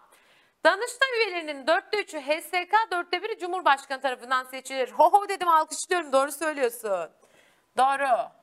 Danıştay 0.65 1.09
üyelerinin 1.17 1.67
dörtte 1.67 2.03
üçü 2.03 2.21
HSK, 2.21 2.91
dörtte 2.91 3.23
biri 3.23 3.39
Cumhurbaşkanı 3.39 4.01
tarafından 4.01 4.45
seçilir. 4.45 4.91
Ho 4.91 5.13
ho 5.13 5.29
dedim 5.29 5.49
alkışlıyorum 5.49 6.13
doğru 6.13 6.33
söylüyorsun. 6.33 7.11
Doğru. 7.79 8.42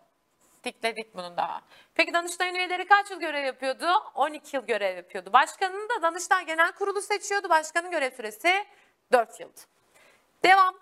Tikledik 0.64 1.16
bunu 1.16 1.38
da. 1.38 1.62
Peki 1.96 2.14
Danıştay'ın 2.14 2.56
üyeleri 2.56 2.88
kaç 2.88 3.12
yıl 3.12 3.20
görev 3.20 3.46
yapıyordu? 3.46 3.88
12 4.16 4.56
yıl 4.56 4.66
görev 4.66 4.98
yapıyordu. 4.98 5.34
Başkanını 5.34 5.90
da 5.90 6.02
Danıştay 6.02 6.46
Genel 6.46 6.72
Kurulu 6.72 7.02
seçiyordu. 7.02 7.50
Başkanın 7.50 7.92
görev 7.92 8.12
süresi 8.12 8.66
4 9.12 9.40
yıldı. 9.40 9.60
Devam. 10.44 10.76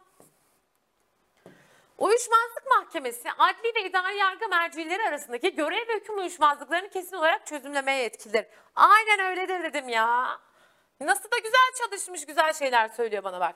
Uyuşmazlık 1.98 2.68
Mahkemesi 2.70 3.32
adli 3.38 3.76
ve 3.76 3.90
idari 3.90 4.18
yargı 4.18 4.48
mercileri 4.50 5.04
arasındaki 5.04 5.56
görev 5.56 5.88
ve 5.88 5.96
hüküm 5.96 6.18
uyuşmazlıklarını 6.18 6.90
kesin 6.90 7.16
olarak 7.16 7.48
çözümlemeye 7.48 8.04
yetkilidir. 8.04 8.46
Aynen 8.76 9.20
öyledir 9.20 9.64
dedim 9.64 9.90
ya. 9.90 10.40
Nasıl 11.00 11.32
da 11.32 11.38
güzel 11.38 11.72
çalışmış 11.78 12.26
güzel 12.26 12.54
şeyler 12.54 12.88
söylüyor 12.88 13.24
bana 13.24 13.40
bak. 13.40 13.56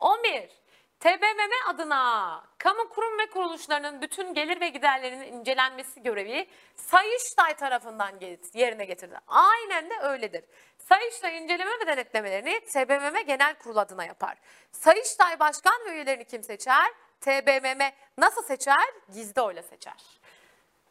11. 0.00 0.50
TBMM 1.00 1.68
adına 1.68 2.42
kamu 2.58 2.88
kurum 2.88 3.18
ve 3.18 3.26
kuruluşlarının 3.26 4.00
bütün 4.00 4.34
gelir 4.34 4.60
ve 4.60 4.68
giderlerinin 4.68 5.32
incelenmesi 5.32 6.02
görevi 6.02 6.48
Sayıştay 6.74 7.54
tarafından 7.54 8.20
yerine 8.54 8.84
getirildi. 8.84 9.18
Aynen 9.26 9.90
de 9.90 9.94
öyledir. 10.02 10.44
Sayıştay 10.78 11.38
inceleme 11.38 11.70
ve 11.80 11.86
denetlemelerini 11.86 12.60
TBMM 12.60 13.26
Genel 13.26 13.54
Kurulu 13.54 13.80
adına 13.80 14.04
yapar. 14.04 14.38
Sayıştay 14.72 15.40
başkan 15.40 15.84
ve 15.86 15.90
üyelerini 15.90 16.24
kim 16.24 16.42
seçer? 16.42 16.92
TBMM 17.20 17.92
nasıl 18.18 18.42
seçer? 18.42 18.86
Gizli 19.12 19.40
oyla 19.40 19.62
seçer. 19.62 20.20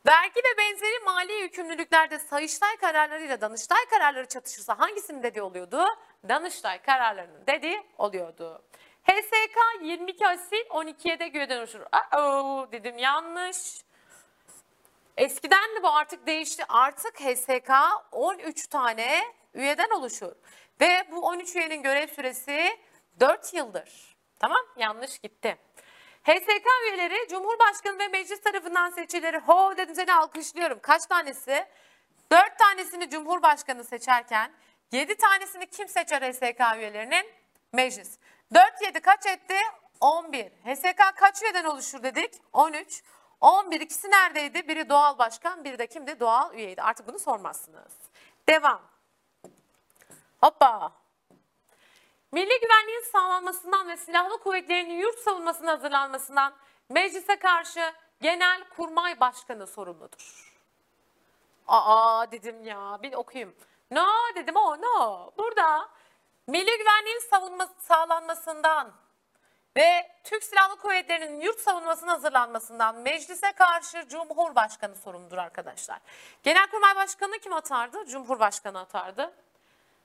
Vergi 0.08 0.40
ve 0.40 0.58
benzeri 0.58 1.00
mali 1.06 1.34
yükümlülüklerde 1.34 2.20
Sayıştay 2.20 2.78
kararlarıyla 2.78 3.42
Danıştay 3.42 3.86
kararları 3.86 4.28
çatışırsa 4.28 4.80
hangisinin 4.80 5.24
dediği 5.24 5.42
oluyordu? 5.42 5.86
Danıştay 6.30 6.82
kararlarının 6.82 7.48
dediği 7.48 7.84
oluyordu. 7.98 8.62
HSK 9.06 9.58
22 9.82 10.28
asil 10.28 10.66
12'ye 10.70 11.20
de 11.20 11.28
göğe 11.28 11.50
dönüşür. 11.50 11.82
Aa, 11.92 12.72
dedim 12.72 12.98
yanlış. 12.98 13.58
Eskiden 15.18 15.76
de 15.76 15.84
bu 15.84 15.90
artık 15.90 16.28
değişti. 16.28 16.64
Artık 16.70 17.20
HSK 17.22 17.72
13 18.12 18.68
tane 18.68 19.24
üyeden 19.54 19.90
oluşur. 19.90 20.32
Ve 20.82 21.08
bu 21.12 21.22
13 21.22 21.56
üyenin 21.56 21.84
görev 21.84 22.08
süresi 22.08 22.78
4 23.20 23.54
yıldır. 23.54 24.16
Tamam 24.40 24.62
yanlış 24.78 25.20
gitti. 25.20 25.58
HSK 26.24 26.68
üyeleri 26.84 27.28
Cumhurbaşkanı 27.30 28.00
ve 28.00 28.08
meclis 28.08 28.42
tarafından 28.42 28.90
seçilir. 28.90 29.34
Ho 29.34 29.78
dedim 29.78 29.96
seni 29.96 30.14
alkışlıyorum. 30.14 30.80
Kaç 30.82 31.06
tanesi? 31.06 31.66
4 32.32 32.60
tanesini 32.60 33.10
Cumhurbaşkanı 33.10 33.84
seçerken 33.84 34.52
7 34.92 35.16
tanesini 35.16 35.66
kim 35.66 35.88
seçer 35.88 36.22
HSK 36.22 36.78
üyelerinin? 36.78 37.26
Meclis. 37.74 38.20
4 38.54 38.82
7 38.82 39.00
kaç 39.00 39.26
etti? 39.26 39.56
11. 40.00 40.46
HSK 40.46 41.16
kaç 41.16 41.44
üyeden 41.44 41.66
oluşur 41.66 42.04
dedik? 42.04 42.34
13. 42.54 43.04
11 43.42 43.82
ikisi 43.82 44.12
neredeydi? 44.12 44.68
Biri 44.68 44.90
doğal 44.90 45.18
başkan, 45.18 45.64
biri 45.64 45.80
de 45.80 45.88
kimdi? 45.88 46.20
Doğal 46.20 46.54
üyeydi. 46.54 46.82
Artık 46.82 47.08
bunu 47.08 47.20
sormazsınız. 47.20 47.94
Devam. 48.50 48.82
Hoppa. 50.42 50.92
Milli 52.32 52.60
güvenliğin 52.60 53.04
sağlanmasından 53.12 53.88
ve 53.88 53.98
silahlı 53.98 54.38
kuvvetlerin 54.38 54.90
yurt 54.90 55.20
savunmasına 55.20 55.72
hazırlanmasından 55.72 56.54
meclise 56.90 57.40
karşı 57.40 57.94
genel 58.22 58.64
kurmay 58.70 59.20
başkanı 59.20 59.68
sorumludur. 59.68 60.54
Aa 61.68 62.32
dedim 62.32 62.64
ya 62.64 63.00
bir 63.04 63.14
okuyayım. 63.14 63.56
No 63.92 64.06
dedim 64.36 64.56
o 64.56 64.82
no. 64.82 65.32
Burada 65.38 65.90
milli 66.48 66.78
güvenliğin 66.78 67.20
savunma, 67.30 67.68
sağlanmasından 67.80 68.94
ve 69.78 70.12
Türk 70.24 70.44
Silahlı 70.44 70.76
Kuvvetleri'nin 70.76 71.42
yurt 71.42 71.60
savunmasına 71.60 72.12
hazırlanmasından 72.12 72.96
meclise 72.96 73.52
karşı 73.52 74.08
Cumhurbaşkanı 74.08 74.96
sorumludur 74.96 75.38
arkadaşlar. 75.38 76.00
Genelkurmay 76.44 76.96
Başkanı 76.96 77.40
kim 77.40 77.54
atardı? 77.54 78.06
Cumhurbaşkanı 78.06 78.80
atardı. 78.80 79.34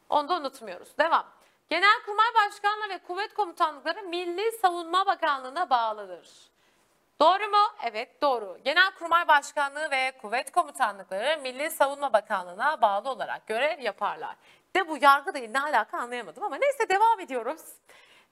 Onu 0.09 0.29
da 0.29 0.35
unutmuyoruz. 0.35 0.99
Devam. 0.99 1.27
Genelkurmay 1.69 2.27
Başkanlığı 2.35 2.89
ve 2.89 2.99
kuvvet 2.99 3.35
komutanlıkları 3.35 4.03
Milli 4.03 4.53
Savunma 4.53 5.07
Bakanlığı'na 5.07 5.71
bağlıdır. 5.71 6.51
Doğru 7.21 7.49
mu? 7.49 7.73
Evet 7.83 8.23
doğru. 8.23 8.59
Genelkurmay 8.65 9.29
Başkanlığı 9.29 9.91
ve 9.91 10.13
Kuvvet 10.23 10.53
Komutanlıkları 10.53 11.41
Milli 11.41 11.71
Savunma 11.71 12.13
Bakanlığı'na 12.13 12.81
bağlı 12.81 13.11
olarak 13.11 13.47
görev 13.47 13.81
yaparlar. 13.81 14.37
De 14.77 14.89
bu 14.89 14.99
yargı 15.01 15.35
değil 15.35 15.51
ne 15.51 15.61
alaka 15.61 15.99
anlayamadım 15.99 16.43
ama 16.43 16.57
neyse 16.57 16.89
devam 16.89 17.21
ediyoruz. 17.21 17.61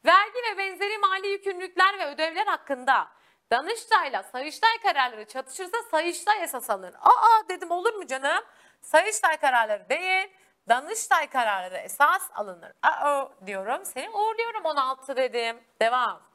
Vergi 0.04 0.38
ve 0.52 0.58
benzeri 0.58 0.98
mali 0.98 1.28
yükümlülükler 1.28 1.98
ve 1.98 2.06
ödevler 2.06 2.46
hakkında 2.46 3.08
Danıştay'la 3.50 4.22
Sayıştay 4.22 4.78
kararları 4.82 5.24
çatışırsa 5.24 5.76
Sayıştay 5.90 6.42
esas 6.42 6.70
alınır. 6.70 6.94
Aa 6.94 7.48
dedim 7.48 7.70
olur 7.70 7.94
mu 7.94 8.06
canım? 8.06 8.44
Sayıştay 8.80 9.36
kararları 9.36 9.88
değil, 9.88 10.28
Danıştay 10.68 11.30
kararları 11.30 11.76
esas 11.76 12.30
alınır. 12.34 12.72
Aa 12.82 13.28
diyorum. 13.46 13.84
Seni 13.84 14.10
uğurluyorum 14.10 14.64
16 14.64 15.16
dedim. 15.16 15.60
Devam. 15.80 16.27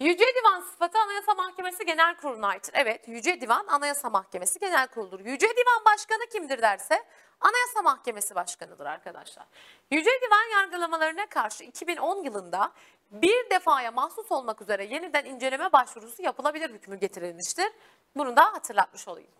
Yüce 0.00 0.24
Divan 0.34 0.60
sıfatı 0.60 0.98
Anayasa 0.98 1.34
Mahkemesi 1.34 1.86
Genel 1.86 2.16
Kurulu'na 2.16 2.48
aittir. 2.48 2.74
Evet, 2.76 3.08
Yüce 3.08 3.40
Divan 3.40 3.66
Anayasa 3.66 4.10
Mahkemesi 4.10 4.58
Genel 4.58 4.88
Kurulu'dur. 4.88 5.20
Yüce 5.20 5.46
Divan 5.46 5.84
Başkanı 5.84 6.26
kimdir 6.32 6.62
derse 6.62 7.04
Anayasa 7.40 7.82
Mahkemesi 7.82 8.34
Başkanı'dır 8.34 8.86
arkadaşlar. 8.86 9.46
Yüce 9.90 10.10
Divan 10.20 10.60
yargılamalarına 10.60 11.26
karşı 11.26 11.64
2010 11.64 12.22
yılında 12.24 12.72
bir 13.10 13.50
defaya 13.50 13.90
mahsus 13.90 14.32
olmak 14.32 14.62
üzere 14.62 14.84
yeniden 14.84 15.24
inceleme 15.24 15.72
başvurusu 15.72 16.22
yapılabilir 16.22 16.70
hükmü 16.70 16.96
getirilmiştir. 16.96 17.72
Bunu 18.16 18.36
da 18.36 18.44
hatırlatmış 18.44 19.08
olayım. 19.08 19.30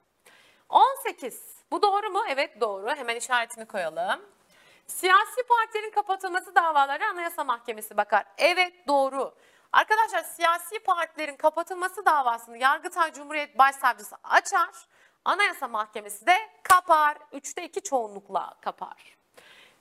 18. 0.69 1.41
Bu 1.71 1.83
doğru 1.83 2.11
mu? 2.11 2.23
Evet 2.29 2.61
doğru. 2.61 2.89
Hemen 2.89 3.17
işaretini 3.17 3.67
koyalım. 3.67 4.21
Siyasi 4.87 5.43
partilerin 5.49 5.91
kapatılması 5.91 6.55
davaları 6.55 7.07
Anayasa 7.07 7.45
Mahkemesi 7.45 7.97
bakar. 7.97 8.25
Evet 8.39 8.89
doğru. 8.89 9.35
Arkadaşlar 9.73 10.23
siyasi 10.23 10.79
partilerin 10.79 11.37
kapatılması 11.37 12.07
davasını 12.07 12.59
Yargıtay 12.59 13.13
Cumhuriyet 13.13 13.59
Başsavcısı 13.59 14.17
açar. 14.25 14.71
Anayasa 15.25 15.69
Mahkemesi 15.69 16.27
de 16.27 16.51
kapar. 16.63 17.19
Üçte 17.33 17.65
iki 17.65 17.83
çoğunlukla 17.83 18.55
kapar. 18.61 19.17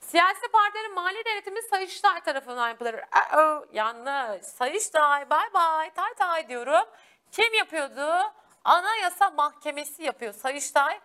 Siyasi 0.00 0.48
partilerin 0.52 0.94
mali 0.94 1.24
denetimi 1.24 1.62
Sayıştay 1.62 2.20
tarafından 2.20 2.68
yapılır. 2.68 2.94
Aa, 3.12 3.60
yanlış. 3.72 4.46
Sayıştay 4.46 5.30
bay 5.30 5.54
bay 5.54 5.90
tay 5.94 6.14
tay 6.14 6.48
diyorum. 6.48 6.88
Kim 7.32 7.54
yapıyordu? 7.54 8.32
Anayasa 8.64 9.30
Mahkemesi 9.30 10.02
yapıyor. 10.02 10.32
Sayıştay 10.32 11.00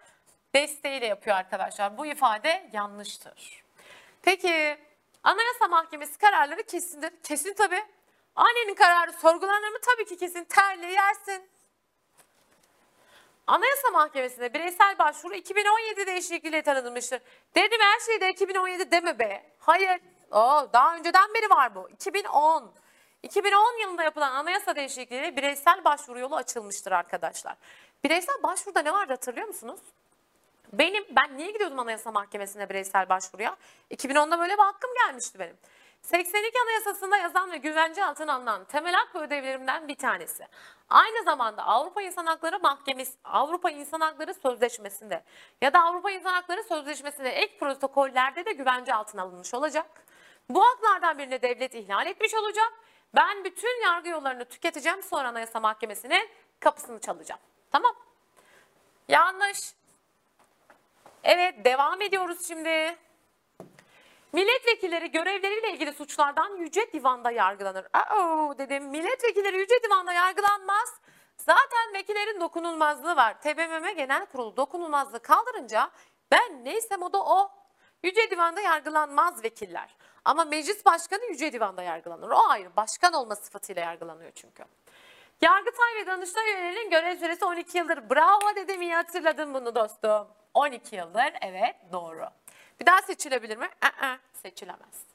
desteğiyle 0.55 1.05
yapıyor 1.05 1.35
arkadaşlar. 1.35 1.97
Bu 1.97 2.05
ifade 2.05 2.69
yanlıştır. 2.73 3.63
Peki 4.21 4.77
Anayasa 5.23 5.67
Mahkemesi 5.67 6.17
kararları 6.17 6.63
kesindir. 6.63 7.11
Kesin 7.23 7.53
tabii. 7.53 7.83
Annenin 8.35 8.75
kararı 8.75 9.13
sorgulanır 9.13 9.69
mı? 9.69 9.77
Tabii 9.81 10.05
ki 10.05 10.17
kesin. 10.17 10.43
Terli 10.43 10.91
yersin. 10.91 11.49
Anayasa 13.47 13.89
Mahkemesi'ne 13.89 14.53
bireysel 14.53 14.99
başvuru 14.99 15.35
2017 15.35 16.07
değişikliğiyle 16.07 16.61
tanınmıştır. 16.61 17.21
Dedim 17.55 17.79
her 17.81 17.99
şeyde 17.99 18.29
2017 18.29 18.91
deme 18.91 19.19
be. 19.19 19.43
Hayır. 19.59 20.01
Oo, 20.31 20.69
daha 20.73 20.95
önceden 20.95 21.33
beri 21.33 21.49
var 21.49 21.75
bu. 21.75 21.89
2010. 21.89 22.71
2010 23.23 23.81
yılında 23.81 24.03
yapılan 24.03 24.31
anayasa 24.31 24.75
değişikliğiyle 24.75 25.37
bireysel 25.37 25.83
başvuru 25.83 26.19
yolu 26.19 26.35
açılmıştır 26.35 26.91
arkadaşlar. 26.91 27.55
Bireysel 28.03 28.43
başvuruda 28.43 28.81
ne 28.81 28.93
vardı 28.93 29.13
hatırlıyor 29.13 29.47
musunuz? 29.47 29.79
Benim 30.73 31.05
ben 31.09 31.37
niye 31.37 31.51
gidiyordum 31.51 31.79
Anayasa 31.79 32.11
Mahkemesi'ne 32.11 32.69
bireysel 32.69 33.09
başvuruya? 33.09 33.55
2010'da 33.91 34.39
böyle 34.39 34.53
bir 34.53 34.63
hakkım 34.63 34.89
gelmişti 35.05 35.39
benim. 35.39 35.57
82 36.01 36.59
Anayasası'nda 36.61 37.17
yazan 37.17 37.51
ve 37.51 37.57
güvence 37.57 38.05
altına 38.05 38.33
alınan 38.33 38.65
temel 38.65 38.93
hak 38.93 39.15
ve 39.15 39.19
ödevlerimden 39.19 39.87
bir 39.87 39.95
tanesi. 39.95 40.47
Aynı 40.89 41.23
zamanda 41.23 41.63
Avrupa 41.63 42.01
İnsan 42.01 42.25
Hakları 42.25 42.59
Mahkemesi, 42.59 43.17
Avrupa 43.23 43.69
İnsan 43.69 43.99
Hakları 43.99 44.33
Sözleşmesi'nde 44.33 45.23
ya 45.61 45.73
da 45.73 45.79
Avrupa 45.79 46.11
İnsan 46.11 46.33
Hakları 46.33 46.63
Sözleşmesi'nde 46.63 47.29
ek 47.29 47.57
protokollerde 47.59 48.45
de 48.45 48.53
güvence 48.53 48.93
altına 48.93 49.21
alınmış 49.21 49.53
olacak. 49.53 49.85
Bu 50.49 50.65
haklardan 50.65 51.17
birini 51.17 51.41
devlet 51.41 51.75
ihlal 51.75 52.07
etmiş 52.07 52.33
olacak. 52.33 52.73
Ben 53.15 53.43
bütün 53.43 53.83
yargı 53.83 54.09
yollarını 54.09 54.45
tüketeceğim 54.45 55.03
sonra 55.03 55.27
Anayasa 55.27 55.59
Mahkemesi'ne 55.59 56.27
kapısını 56.59 56.99
çalacağım. 56.99 57.41
Tamam. 57.71 57.95
Yanlış. 59.07 59.73
Evet 61.23 61.65
devam 61.65 62.01
ediyoruz 62.01 62.47
şimdi. 62.47 62.97
Milletvekilleri 64.33 65.11
görevleriyle 65.11 65.71
ilgili 65.71 65.93
suçlardan 65.93 66.57
Yüce 66.57 66.93
Divan'da 66.93 67.31
yargılanır. 67.31 67.87
Aa 67.93 68.57
dedim 68.57 68.83
milletvekilleri 68.83 69.57
Yüce 69.57 69.83
Divan'da 69.83 70.13
yargılanmaz. 70.13 71.01
Zaten 71.37 71.93
vekillerin 71.93 72.41
dokunulmazlığı 72.41 73.15
var. 73.15 73.41
TBMM 73.41 73.95
Genel 73.95 74.25
Kurulu 74.25 74.57
dokunulmazlığı 74.57 75.19
kaldırınca 75.19 75.91
ben 76.31 76.65
neysem 76.65 77.01
o 77.01 77.13
da 77.13 77.23
o. 77.23 77.51
Yüce 78.03 78.29
Divan'da 78.29 78.61
yargılanmaz 78.61 79.43
vekiller. 79.43 79.95
Ama 80.25 80.45
meclis 80.45 80.85
başkanı 80.85 81.25
Yüce 81.25 81.53
Divan'da 81.53 81.83
yargılanır. 81.83 82.29
O 82.29 82.49
ayrı. 82.49 82.75
Başkan 82.75 83.13
olma 83.13 83.35
sıfatıyla 83.35 83.81
yargılanıyor 83.81 84.31
çünkü. 84.31 84.63
Yargıtay 85.41 85.95
ve 85.95 86.07
Danıştay 86.07 86.47
üyelerinin 86.47 86.89
görev 86.89 87.17
süresi 87.17 87.45
12 87.45 87.77
yıldır. 87.77 88.09
Bravo 88.09 88.55
dedim 88.55 88.81
iyi 88.81 88.95
hatırladın 88.95 89.53
bunu 89.53 89.75
dostum. 89.75 90.27
12 90.53 90.95
yıldır 90.95 91.33
evet 91.41 91.75
doğru. 91.91 92.25
Bir 92.81 92.85
daha 92.85 93.01
seçilebilir 93.01 93.57
mi? 93.57 93.69
Aa, 93.81 94.17
seçilemez. 94.33 95.05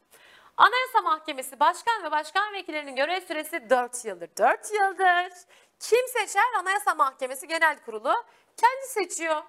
Anayasa 0.57 1.01
Mahkemesi 1.03 1.61
Başkan 1.61 2.05
ve 2.05 2.11
Başkan 2.11 2.53
Vekillerinin 2.53 2.97
görev 2.97 3.21
süresi 3.21 3.71
4 3.71 4.05
yıldır. 4.05 4.31
4 4.39 4.73
yıldır. 4.73 5.33
Kim 5.81 6.09
seçer? 6.09 6.43
Anayasa 6.59 6.95
Mahkemesi 6.95 7.49
Genel 7.49 7.79
Kurulu 7.85 8.25
kendi 8.57 8.87
seçiyor. 8.87 9.43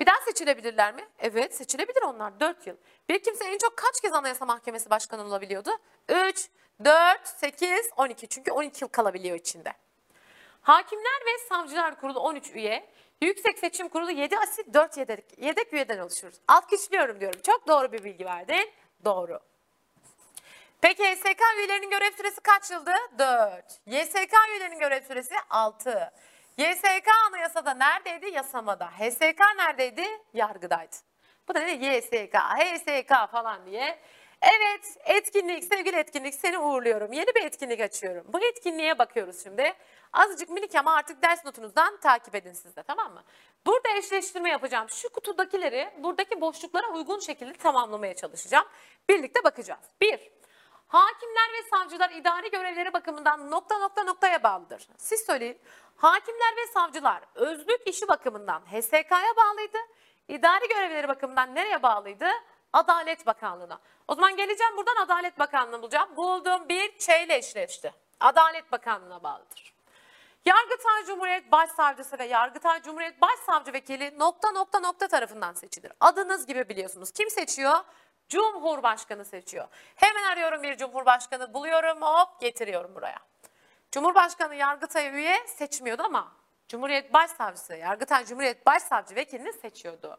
Bir 0.00 0.06
daha 0.06 0.20
seçilebilirler 0.20 0.94
mi? 0.94 1.08
Evet 1.18 1.54
seçilebilir 1.54 2.02
onlar 2.02 2.40
4 2.40 2.66
yıl. 2.66 2.76
Bir 3.08 3.22
kimse 3.22 3.44
en 3.44 3.58
çok 3.58 3.76
kaç 3.76 4.00
kez 4.00 4.12
Anayasa 4.12 4.44
Mahkemesi 4.46 4.90
Başkanı 4.90 5.24
olabiliyordu? 5.24 5.70
3, 6.08 6.48
4, 6.84 7.28
8, 7.28 7.90
12. 7.96 8.28
Çünkü 8.28 8.52
12 8.52 8.84
yıl 8.84 8.88
kalabiliyor 8.88 9.36
içinde. 9.36 9.72
Hakimler 10.62 11.20
ve 11.26 11.48
Savcılar 11.48 12.00
Kurulu 12.00 12.20
13 12.20 12.50
üye, 12.50 12.88
Yüksek 13.20 13.58
Seçim 13.58 13.88
Kurulu 13.88 14.10
7 14.10 14.38
asil 14.38 14.74
4 14.74 14.96
yedek, 14.96 15.24
yedek 15.38 15.72
üyeden 15.72 15.98
oluşur. 15.98 16.32
Alkışlıyorum 16.48 17.20
diyorum. 17.20 17.40
Çok 17.46 17.68
doğru 17.68 17.92
bir 17.92 18.04
bilgi 18.04 18.24
verdin. 18.24 18.70
Doğru. 19.04 19.40
Peki 20.80 21.02
HSK 21.04 21.40
üyelerinin 21.58 21.90
görev 21.90 22.10
süresi 22.16 22.40
kaç 22.40 22.70
yıldı? 22.70 22.94
4. 23.18 23.80
YSK 23.86 24.34
üyelerinin 24.50 24.78
görev 24.78 25.02
süresi 25.02 25.34
6. 25.50 26.12
YSK 26.58 27.08
anayasada 27.28 27.74
neredeydi? 27.74 28.34
Yasamada. 28.34 28.86
HSK 28.86 29.40
neredeydi? 29.56 30.06
Yargıdaydı. 30.34 30.96
Bu 31.48 31.54
da 31.54 31.60
ne? 31.60 31.72
YSK, 31.72 32.34
HSK 32.34 33.30
falan 33.30 33.66
diye. 33.66 33.98
Evet, 34.42 34.96
etkinlik, 35.04 35.64
sevgili 35.64 35.96
etkinlik 35.96 36.34
seni 36.34 36.58
uğurluyorum. 36.58 37.12
Yeni 37.12 37.26
bir 37.26 37.44
etkinlik 37.44 37.80
açıyorum. 37.80 38.24
Bu 38.32 38.44
etkinliğe 38.44 38.98
bakıyoruz 38.98 39.42
şimdi. 39.42 39.74
Azıcık 40.12 40.48
minik 40.48 40.74
ama 40.74 40.94
artık 40.94 41.22
ders 41.22 41.44
notunuzdan 41.44 41.96
takip 42.00 42.34
edin 42.34 42.52
siz 42.52 42.76
de 42.76 42.82
tamam 42.82 43.12
mı? 43.12 43.24
Burada 43.66 43.88
eşleştirme 43.88 44.50
yapacağım. 44.50 44.90
Şu 44.90 45.08
kutudakileri 45.08 45.90
buradaki 45.98 46.40
boşluklara 46.40 46.86
uygun 46.88 47.18
şekilde 47.18 47.52
tamamlamaya 47.52 48.14
çalışacağım. 48.14 48.66
Birlikte 49.08 49.44
bakacağız. 49.44 49.84
Bir, 50.00 50.30
hakimler 50.88 51.48
ve 51.52 51.68
savcılar 51.70 52.10
idari 52.10 52.50
görevleri 52.50 52.92
bakımından 52.92 53.50
nokta 53.50 53.78
nokta 53.78 54.02
noktaya 54.02 54.42
bağlıdır. 54.42 54.88
Siz 54.98 55.20
söyleyin. 55.26 55.58
Hakimler 55.96 56.56
ve 56.56 56.72
savcılar 56.74 57.22
özlük 57.34 57.88
işi 57.88 58.08
bakımından 58.08 58.60
HSK'ya 58.60 59.36
bağlıydı. 59.36 59.78
İdari 60.28 60.68
görevleri 60.68 61.08
bakımından 61.08 61.54
nereye 61.54 61.82
bağlıydı? 61.82 62.26
Adalet 62.72 63.26
Bakanlığı'na. 63.26 63.80
O 64.08 64.14
zaman 64.14 64.36
geleceğim 64.36 64.76
buradan 64.76 64.96
Adalet 64.96 65.38
Bakanlığı'nı 65.38 65.82
bulacağım. 65.82 66.16
Bulduğum 66.16 66.68
bir 66.68 66.98
şeyle 66.98 67.36
eşleşti. 67.36 67.94
Adalet 68.20 68.72
Bakanlığı'na 68.72 69.22
bağlıdır. 69.22 69.81
Yargıtay 70.44 71.04
Cumhuriyet 71.06 71.52
Başsavcısı 71.52 72.18
ve 72.18 72.24
Yargıtay 72.24 72.82
Cumhuriyet 72.82 73.20
Başsavcı 73.20 73.72
Vekili 73.72 74.18
nokta 74.18 74.50
nokta 74.50 74.80
nokta 74.80 75.08
tarafından 75.08 75.52
seçilir. 75.52 75.92
Adınız 76.00 76.46
gibi 76.46 76.68
biliyorsunuz. 76.68 77.10
Kim 77.10 77.30
seçiyor? 77.30 77.78
Cumhurbaşkanı 78.28 79.24
seçiyor. 79.24 79.68
Hemen 79.94 80.22
arıyorum 80.22 80.62
bir 80.62 80.76
Cumhurbaşkanı 80.76 81.54
buluyorum 81.54 82.02
hop 82.02 82.40
getiriyorum 82.40 82.94
buraya. 82.94 83.18
Cumhurbaşkanı 83.92 84.54
Yargıtay 84.54 85.08
üye 85.08 85.46
seçmiyordu 85.46 86.02
ama 86.02 86.32
Cumhuriyet 86.68 87.12
Başsavcısı, 87.12 87.74
Yargıtay 87.74 88.24
Cumhuriyet 88.24 88.66
Başsavcı 88.66 89.14
Vekilini 89.14 89.52
seçiyordu. 89.52 90.18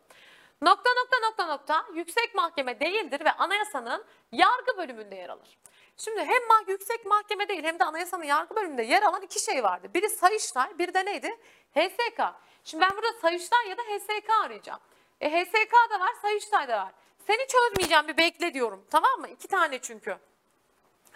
Nokta 0.62 0.90
nokta 0.90 1.20
nokta 1.28 1.46
nokta 1.46 1.86
yüksek 1.94 2.36
mahkeme 2.36 2.80
değildir 2.80 3.26
ve 3.26 3.32
anayasanın 3.32 4.06
yargı 4.32 4.78
bölümünde 4.78 5.16
yer 5.16 5.30
alır. 5.30 5.58
Şimdi 5.98 6.20
hem 6.20 6.48
ma 6.48 6.56
yüksek 6.68 7.06
mahkeme 7.06 7.48
değil 7.48 7.64
hem 7.64 7.80
de 7.80 7.84
anayasanın 7.84 8.24
yargı 8.24 8.56
bölümünde 8.56 8.84
yer 8.84 9.02
alan 9.02 9.22
iki 9.22 9.44
şey 9.44 9.64
vardı. 9.64 9.88
Biri 9.94 10.10
Sayıştay, 10.10 10.80
biri 10.80 10.94
de 10.94 11.06
neydi? 11.06 11.38
HSK. 11.76 12.22
Şimdi 12.64 12.84
ben 12.84 12.98
burada 12.98 13.14
Sayıştay 13.22 13.70
ya 13.70 13.78
da 13.78 13.82
HSK 13.82 14.30
arayacağım. 14.46 14.80
E 15.22 15.30
HSK 15.30 15.74
da 15.90 16.00
var, 16.00 16.14
Sayıştay 16.22 16.68
da 16.68 16.78
var. 16.78 16.92
Seni 17.28 17.48
çözmeyeceğim 17.48 18.08
bir 18.08 18.18
bekle 18.18 18.54
diyorum. 18.54 18.86
Tamam 18.92 19.20
mı? 19.20 19.28
İki 19.28 19.48
tane 19.48 19.80
çünkü. 19.80 20.18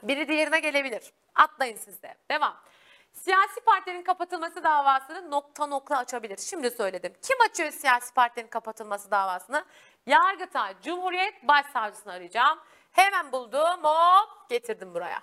Biri 0.03 0.27
diğerine 0.27 0.59
gelebilir. 0.59 1.13
Atlayın 1.35 1.77
siz 1.77 2.01
de. 2.01 2.15
Devam. 2.31 2.57
siyasi 3.13 3.61
partilerin 3.61 4.03
kapatılması 4.03 4.63
davasını 4.63 5.31
nokta 5.31 5.67
nokta 5.67 5.97
açabilir. 5.97 6.37
Şimdi 6.37 6.71
söyledim. 6.71 7.13
Kim 7.21 7.37
açıyor 7.49 7.71
siyasi 7.71 8.13
partilerin 8.13 8.47
kapatılması 8.47 9.11
davasını? 9.11 9.65
Yargıtay, 10.05 10.75
Cumhuriyet 10.83 11.47
Başsavcısını 11.47 12.13
arayacağım. 12.13 12.59
Hemen 12.97 13.31
buldum, 13.31 13.83
hop 13.83 14.49
getirdim 14.49 14.93
buraya. 14.93 15.21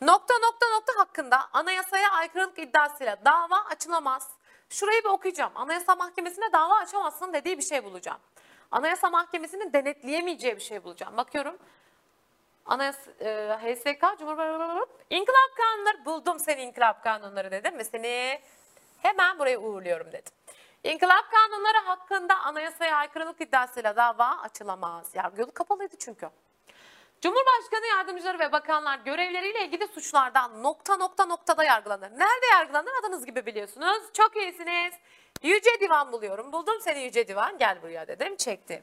Nokta 0.00 0.34
nokta 0.38 0.66
nokta 0.68 1.00
hakkında 1.00 1.48
anayasaya 1.52 2.10
aykırılık 2.10 2.58
iddiasıyla 2.58 3.16
dava 3.24 3.64
açılamaz. 3.70 4.28
Şurayı 4.70 5.04
bir 5.04 5.08
okuyacağım. 5.08 5.52
Anayasa 5.54 5.94
Mahkemesi'ne 5.94 6.52
dava 6.52 6.74
açamazsın 6.74 7.32
dediği 7.32 7.58
bir 7.58 7.62
şey 7.62 7.84
bulacağım. 7.84 8.18
Anayasa 8.70 9.10
Mahkemesi'nin 9.10 9.72
denetleyemeyeceği 9.72 10.56
bir 10.56 10.60
şey 10.60 10.84
bulacağım. 10.84 11.16
Bakıyorum. 11.16 11.58
Anayasa, 12.66 13.10
e, 13.20 13.58
HSK, 13.62 14.18
Cumhurbaşkanı, 14.18 14.86
İnkılap 15.10 15.56
Kanunları 15.56 16.04
buldum 16.04 16.38
seni 16.38 16.62
İnkılap 16.62 17.04
Kanunları 17.04 17.50
dedim 17.50 17.78
ve 17.78 17.84
seni 17.84 18.40
hemen 19.02 19.38
buraya 19.38 19.58
uğurluyorum 19.58 20.12
dedim. 20.12 20.32
İnkılap 20.84 21.30
Kanunları 21.30 21.78
hakkında 21.84 22.38
anayasaya 22.38 22.96
aykırılık 22.96 23.40
iddiasıyla 23.40 23.96
dava 23.96 24.38
açılamaz. 24.42 25.14
Yargı 25.14 25.40
yolu 25.40 25.52
kapalıydı 25.52 25.96
çünkü. 25.98 26.30
Cumhurbaşkanı 27.20 27.86
yardımcıları 27.86 28.38
ve 28.38 28.52
bakanlar 28.52 28.98
görevleriyle 28.98 29.64
ilgili 29.64 29.86
suçlardan 29.86 30.62
nokta 30.62 30.96
nokta 30.96 31.26
noktada 31.26 31.64
yargılanır. 31.64 32.10
Nerede 32.10 32.46
yargılanır 32.52 32.92
adınız 33.00 33.26
gibi 33.26 33.46
biliyorsunuz. 33.46 34.02
Çok 34.12 34.36
iyisiniz. 34.36 34.94
Yüce 35.42 35.80
Divan 35.80 36.12
buluyorum. 36.12 36.52
Buldum 36.52 36.80
seni 36.80 37.02
Yüce 37.02 37.28
Divan. 37.28 37.58
Gel 37.58 37.82
buraya 37.82 38.08
dedim. 38.08 38.36
Çektim. 38.36 38.82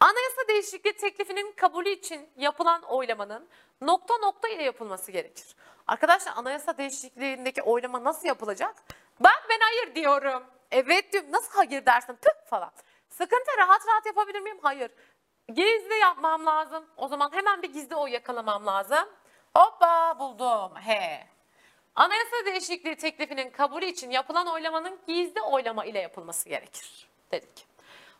Anayasa 0.00 0.48
değişikliği 0.48 0.92
teklifinin 0.92 1.52
kabulü 1.52 1.88
için 1.88 2.28
yapılan 2.36 2.82
oylamanın 2.82 3.48
nokta 3.80 4.18
nokta 4.18 4.48
ile 4.48 4.62
yapılması 4.62 5.12
gerekir. 5.12 5.46
Arkadaşlar 5.86 6.32
anayasa 6.36 6.78
değişikliğindeki 6.78 7.62
oylama 7.62 8.04
nasıl 8.04 8.28
yapılacak? 8.28 8.74
Bak 9.20 9.46
ben 9.50 9.60
hayır 9.60 9.94
diyorum. 9.94 10.44
Evet 10.70 11.12
diyorum. 11.12 11.32
Nasıl 11.32 11.52
hayır 11.54 11.86
dersin? 11.86 12.14
Tık 12.14 12.46
falan. 12.46 12.72
Sıkıntı 13.08 13.50
rahat 13.58 13.86
rahat 13.88 14.06
yapabilir 14.06 14.40
miyim? 14.40 14.58
Hayır. 14.62 14.90
Gizli 15.48 15.98
yapmam 15.98 16.46
lazım. 16.46 16.84
O 16.96 17.08
zaman 17.08 17.32
hemen 17.32 17.62
bir 17.62 17.72
gizli 17.72 17.96
oy 17.96 18.10
yakalamam 18.10 18.66
lazım. 18.66 19.08
Hoppa 19.56 20.18
buldum. 20.18 20.76
He. 20.76 21.26
Anayasa 21.94 22.36
değişikliği 22.46 22.96
teklifinin 22.96 23.50
kabulü 23.50 23.84
için 23.84 24.10
yapılan 24.10 24.46
oylamanın 24.46 24.98
gizli 25.06 25.40
oylama 25.42 25.84
ile 25.84 25.98
yapılması 25.98 26.48
gerekir. 26.48 27.08
Dedik. 27.32 27.66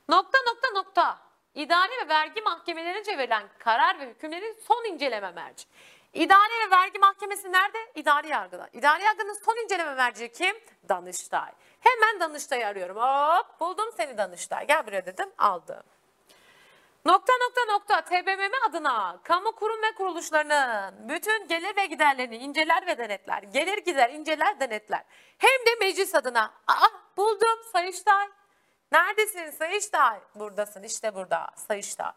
Nokta 0.08 0.38
nokta 0.46 0.70
nokta. 0.74 1.18
İdare 1.54 2.04
ve 2.04 2.08
vergi 2.08 2.42
mahkemelerince 2.42 3.18
verilen 3.18 3.48
karar 3.58 3.98
ve 4.00 4.08
hükümlerin 4.10 4.58
son 4.68 4.84
inceleme 4.84 5.30
merci. 5.30 5.68
İdare 6.14 6.66
ve 6.66 6.70
vergi 6.70 6.98
mahkemesi 6.98 7.52
nerede? 7.52 7.78
İdari 7.94 8.28
yargıda. 8.28 8.68
İdari 8.72 9.02
yargının 9.02 9.44
son 9.44 9.64
inceleme 9.64 9.94
merci 9.94 10.32
kim? 10.32 10.56
Danıştay. 10.88 11.52
Hemen 11.80 12.20
Danıştay'ı 12.20 12.66
arıyorum. 12.66 12.96
Hop 12.96 13.60
buldum 13.60 13.92
seni 13.96 14.18
Danıştay. 14.18 14.66
Gel 14.66 14.86
buraya 14.86 15.06
dedim 15.06 15.30
aldım. 15.38 15.82
Nokta 17.06 17.32
nokta 17.32 17.64
nokta 17.72 18.00
TBMM 18.00 18.68
adına 18.68 19.20
kamu 19.22 19.52
kurum 19.52 19.82
ve 19.82 19.94
kuruluşlarının 19.94 21.08
bütün 21.08 21.48
gelir 21.48 21.76
ve 21.76 21.86
giderlerini 21.86 22.36
inceler 22.36 22.86
ve 22.86 22.98
denetler. 22.98 23.42
Gelir 23.42 23.78
gider 23.78 24.10
inceler 24.10 24.60
denetler. 24.60 25.04
Hem 25.38 25.66
de 25.66 25.74
meclis 25.80 26.14
adına. 26.14 26.52
Aa 26.66 26.88
buldum 27.16 27.58
Sayıştay. 27.72 28.28
Neredesin 28.92 29.50
Sayıştay? 29.50 30.20
Buradasın 30.34 30.82
işte 30.82 31.14
burada 31.14 31.46
Sayıştay. 31.56 32.12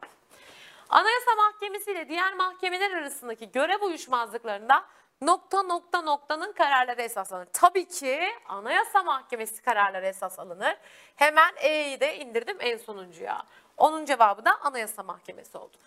Anayasa 0.89 1.35
Mahkemesi 1.37 1.91
ile 1.91 2.09
diğer 2.09 2.33
mahkemeler 2.33 2.91
arasındaki 2.91 3.51
görev 3.51 3.81
uyuşmazlıklarında 3.81 4.85
nokta 5.21 5.63
nokta 5.63 6.01
noktanın 6.01 6.51
kararları 6.53 7.01
esaslanır. 7.01 7.47
Tabii 7.53 7.87
ki 7.87 8.29
Anayasa 8.47 9.03
Mahkemesi 9.03 9.61
kararları 9.61 10.05
esas 10.05 10.39
alınır. 10.39 10.75
Hemen 11.15 11.53
E'yi 11.57 11.99
de 11.99 12.17
indirdim 12.17 12.57
en 12.59 12.77
sonuncuya. 12.77 13.43
Onun 13.79 14.05
cevabı 14.05 14.45
da 14.45 14.57
Anayasa 14.61 15.03
Mahkemesi 15.03 15.57
oldu. 15.57 15.77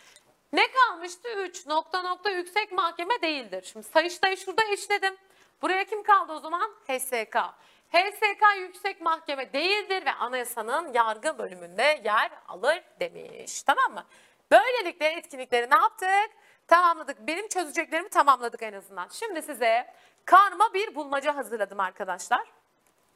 Ne 0.53 0.71
kalmıştı? 0.73 1.29
3 1.39 1.67
nokta 1.67 2.03
nokta 2.03 2.31
yüksek 2.31 2.73
mahkeme 2.73 3.23
değildir. 3.23 3.71
Şimdi 3.73 3.87
Sayıştay'ı 3.87 4.37
şurada 4.37 4.65
eşledim. 4.65 5.17
Buraya 5.63 5.85
kim 5.85 6.03
kaldı 6.03 6.33
o 6.33 6.39
zaman? 6.39 6.71
HSK. 6.89 7.37
HSK 7.93 8.59
yüksek 8.59 9.01
mahkeme 9.01 9.53
değildir 9.53 10.07
ve 10.07 10.13
anayasanın 10.13 10.93
yargı 10.93 11.39
bölümünde 11.39 12.01
yer 12.05 12.31
alır 12.49 12.83
demiş. 13.01 13.63
Tamam 13.63 13.93
mı? 13.93 14.05
Böylelikle 14.51 15.07
etkinlikleri 15.07 15.71
ne 15.71 15.77
yaptık? 15.77 16.31
Tamamladık. 16.69 17.19
Benim 17.21 17.49
çözeceklerimi 17.49 18.09
tamamladık 18.09 18.63
en 18.63 18.73
azından. 18.73 19.09
Şimdi 19.13 19.43
size 19.43 19.95
karma 20.25 20.75
bir 20.75 20.95
bulmaca 20.95 21.37
hazırladım 21.37 21.81
arkadaşlar. 21.81 22.47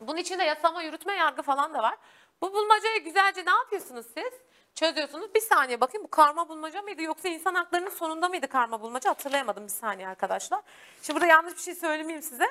Bunun 0.01 0.17
içinde 0.17 0.45
yasama, 0.45 0.83
yürütme, 0.83 1.15
yargı 1.15 1.43
falan 1.43 1.75
da 1.75 1.83
var. 1.83 1.97
Bu 2.41 2.55
bulmacayı 2.55 3.05
güzelce 3.05 3.45
ne 3.47 3.51
yapıyorsunuz 3.51 4.07
siz? 4.15 4.33
Çözüyorsunuz. 4.77 5.35
Bir 5.35 5.41
saniye 5.41 5.81
bakayım 5.81 6.05
bu 6.05 6.11
karma 6.11 6.49
bulmaca 6.49 6.83
mıydı 6.83 7.03
yoksa 7.03 7.29
insan 7.29 7.55
haklarının 7.55 7.91
sonunda 7.91 8.29
mıydı 8.29 8.49
karma 8.49 8.81
bulmaca 8.81 9.11
hatırlayamadım 9.11 9.65
bir 9.65 9.73
saniye 9.73 10.09
arkadaşlar. 10.09 10.61
Şimdi 11.03 11.21
burada 11.21 11.33
yanlış 11.33 11.55
bir 11.55 11.61
şey 11.61 11.75
söylemeyeyim 11.75 12.23
size. 12.23 12.47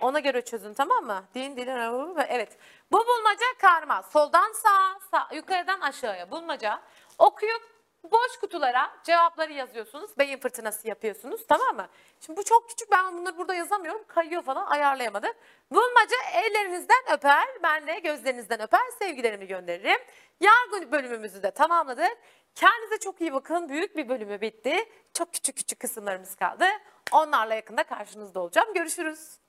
Ona 0.00 0.18
göre 0.20 0.44
çözün 0.44 0.74
tamam 0.74 1.04
mı? 1.04 1.24
Din 1.34 1.56
dilin 1.56 2.16
evet. 2.28 2.58
Bu 2.92 2.98
bulmaca 2.98 3.46
karma. 3.60 4.02
Soldan 4.02 4.52
sağa, 4.52 4.98
sağ, 5.10 5.34
yukarıdan 5.34 5.80
aşağıya 5.80 6.30
bulmaca. 6.30 6.80
Okuyup 7.18 7.73
boş 8.10 8.36
kutulara 8.40 8.90
cevapları 9.04 9.52
yazıyorsunuz. 9.52 10.18
Beyin 10.18 10.38
fırtınası 10.38 10.88
yapıyorsunuz 10.88 11.46
tamam 11.48 11.76
mı? 11.76 11.88
Şimdi 12.20 12.36
bu 12.36 12.44
çok 12.44 12.68
küçük 12.68 12.90
ben 12.90 13.18
bunları 13.18 13.38
burada 13.38 13.54
yazamıyorum. 13.54 14.04
Kayıyor 14.08 14.42
falan 14.42 14.66
ayarlayamadık. 14.66 15.36
Bulmaca 15.70 16.16
ellerinizden 16.32 17.12
öper. 17.12 17.48
Ben 17.62 17.86
de 17.86 17.98
gözlerinizden 17.98 18.62
öper. 18.62 18.80
Sevgilerimi 18.98 19.46
gönderirim. 19.46 20.00
Yargı 20.40 20.92
bölümümüzü 20.92 21.42
de 21.42 21.50
tamamladık. 21.50 22.16
Kendinize 22.54 22.98
çok 22.98 23.20
iyi 23.20 23.32
bakın. 23.32 23.68
Büyük 23.68 23.96
bir 23.96 24.08
bölümü 24.08 24.40
bitti. 24.40 24.88
Çok 25.14 25.32
küçük 25.32 25.56
küçük 25.56 25.80
kısımlarımız 25.80 26.34
kaldı. 26.34 26.66
Onlarla 27.12 27.54
yakında 27.54 27.84
karşınızda 27.84 28.40
olacağım. 28.40 28.74
Görüşürüz. 28.74 29.43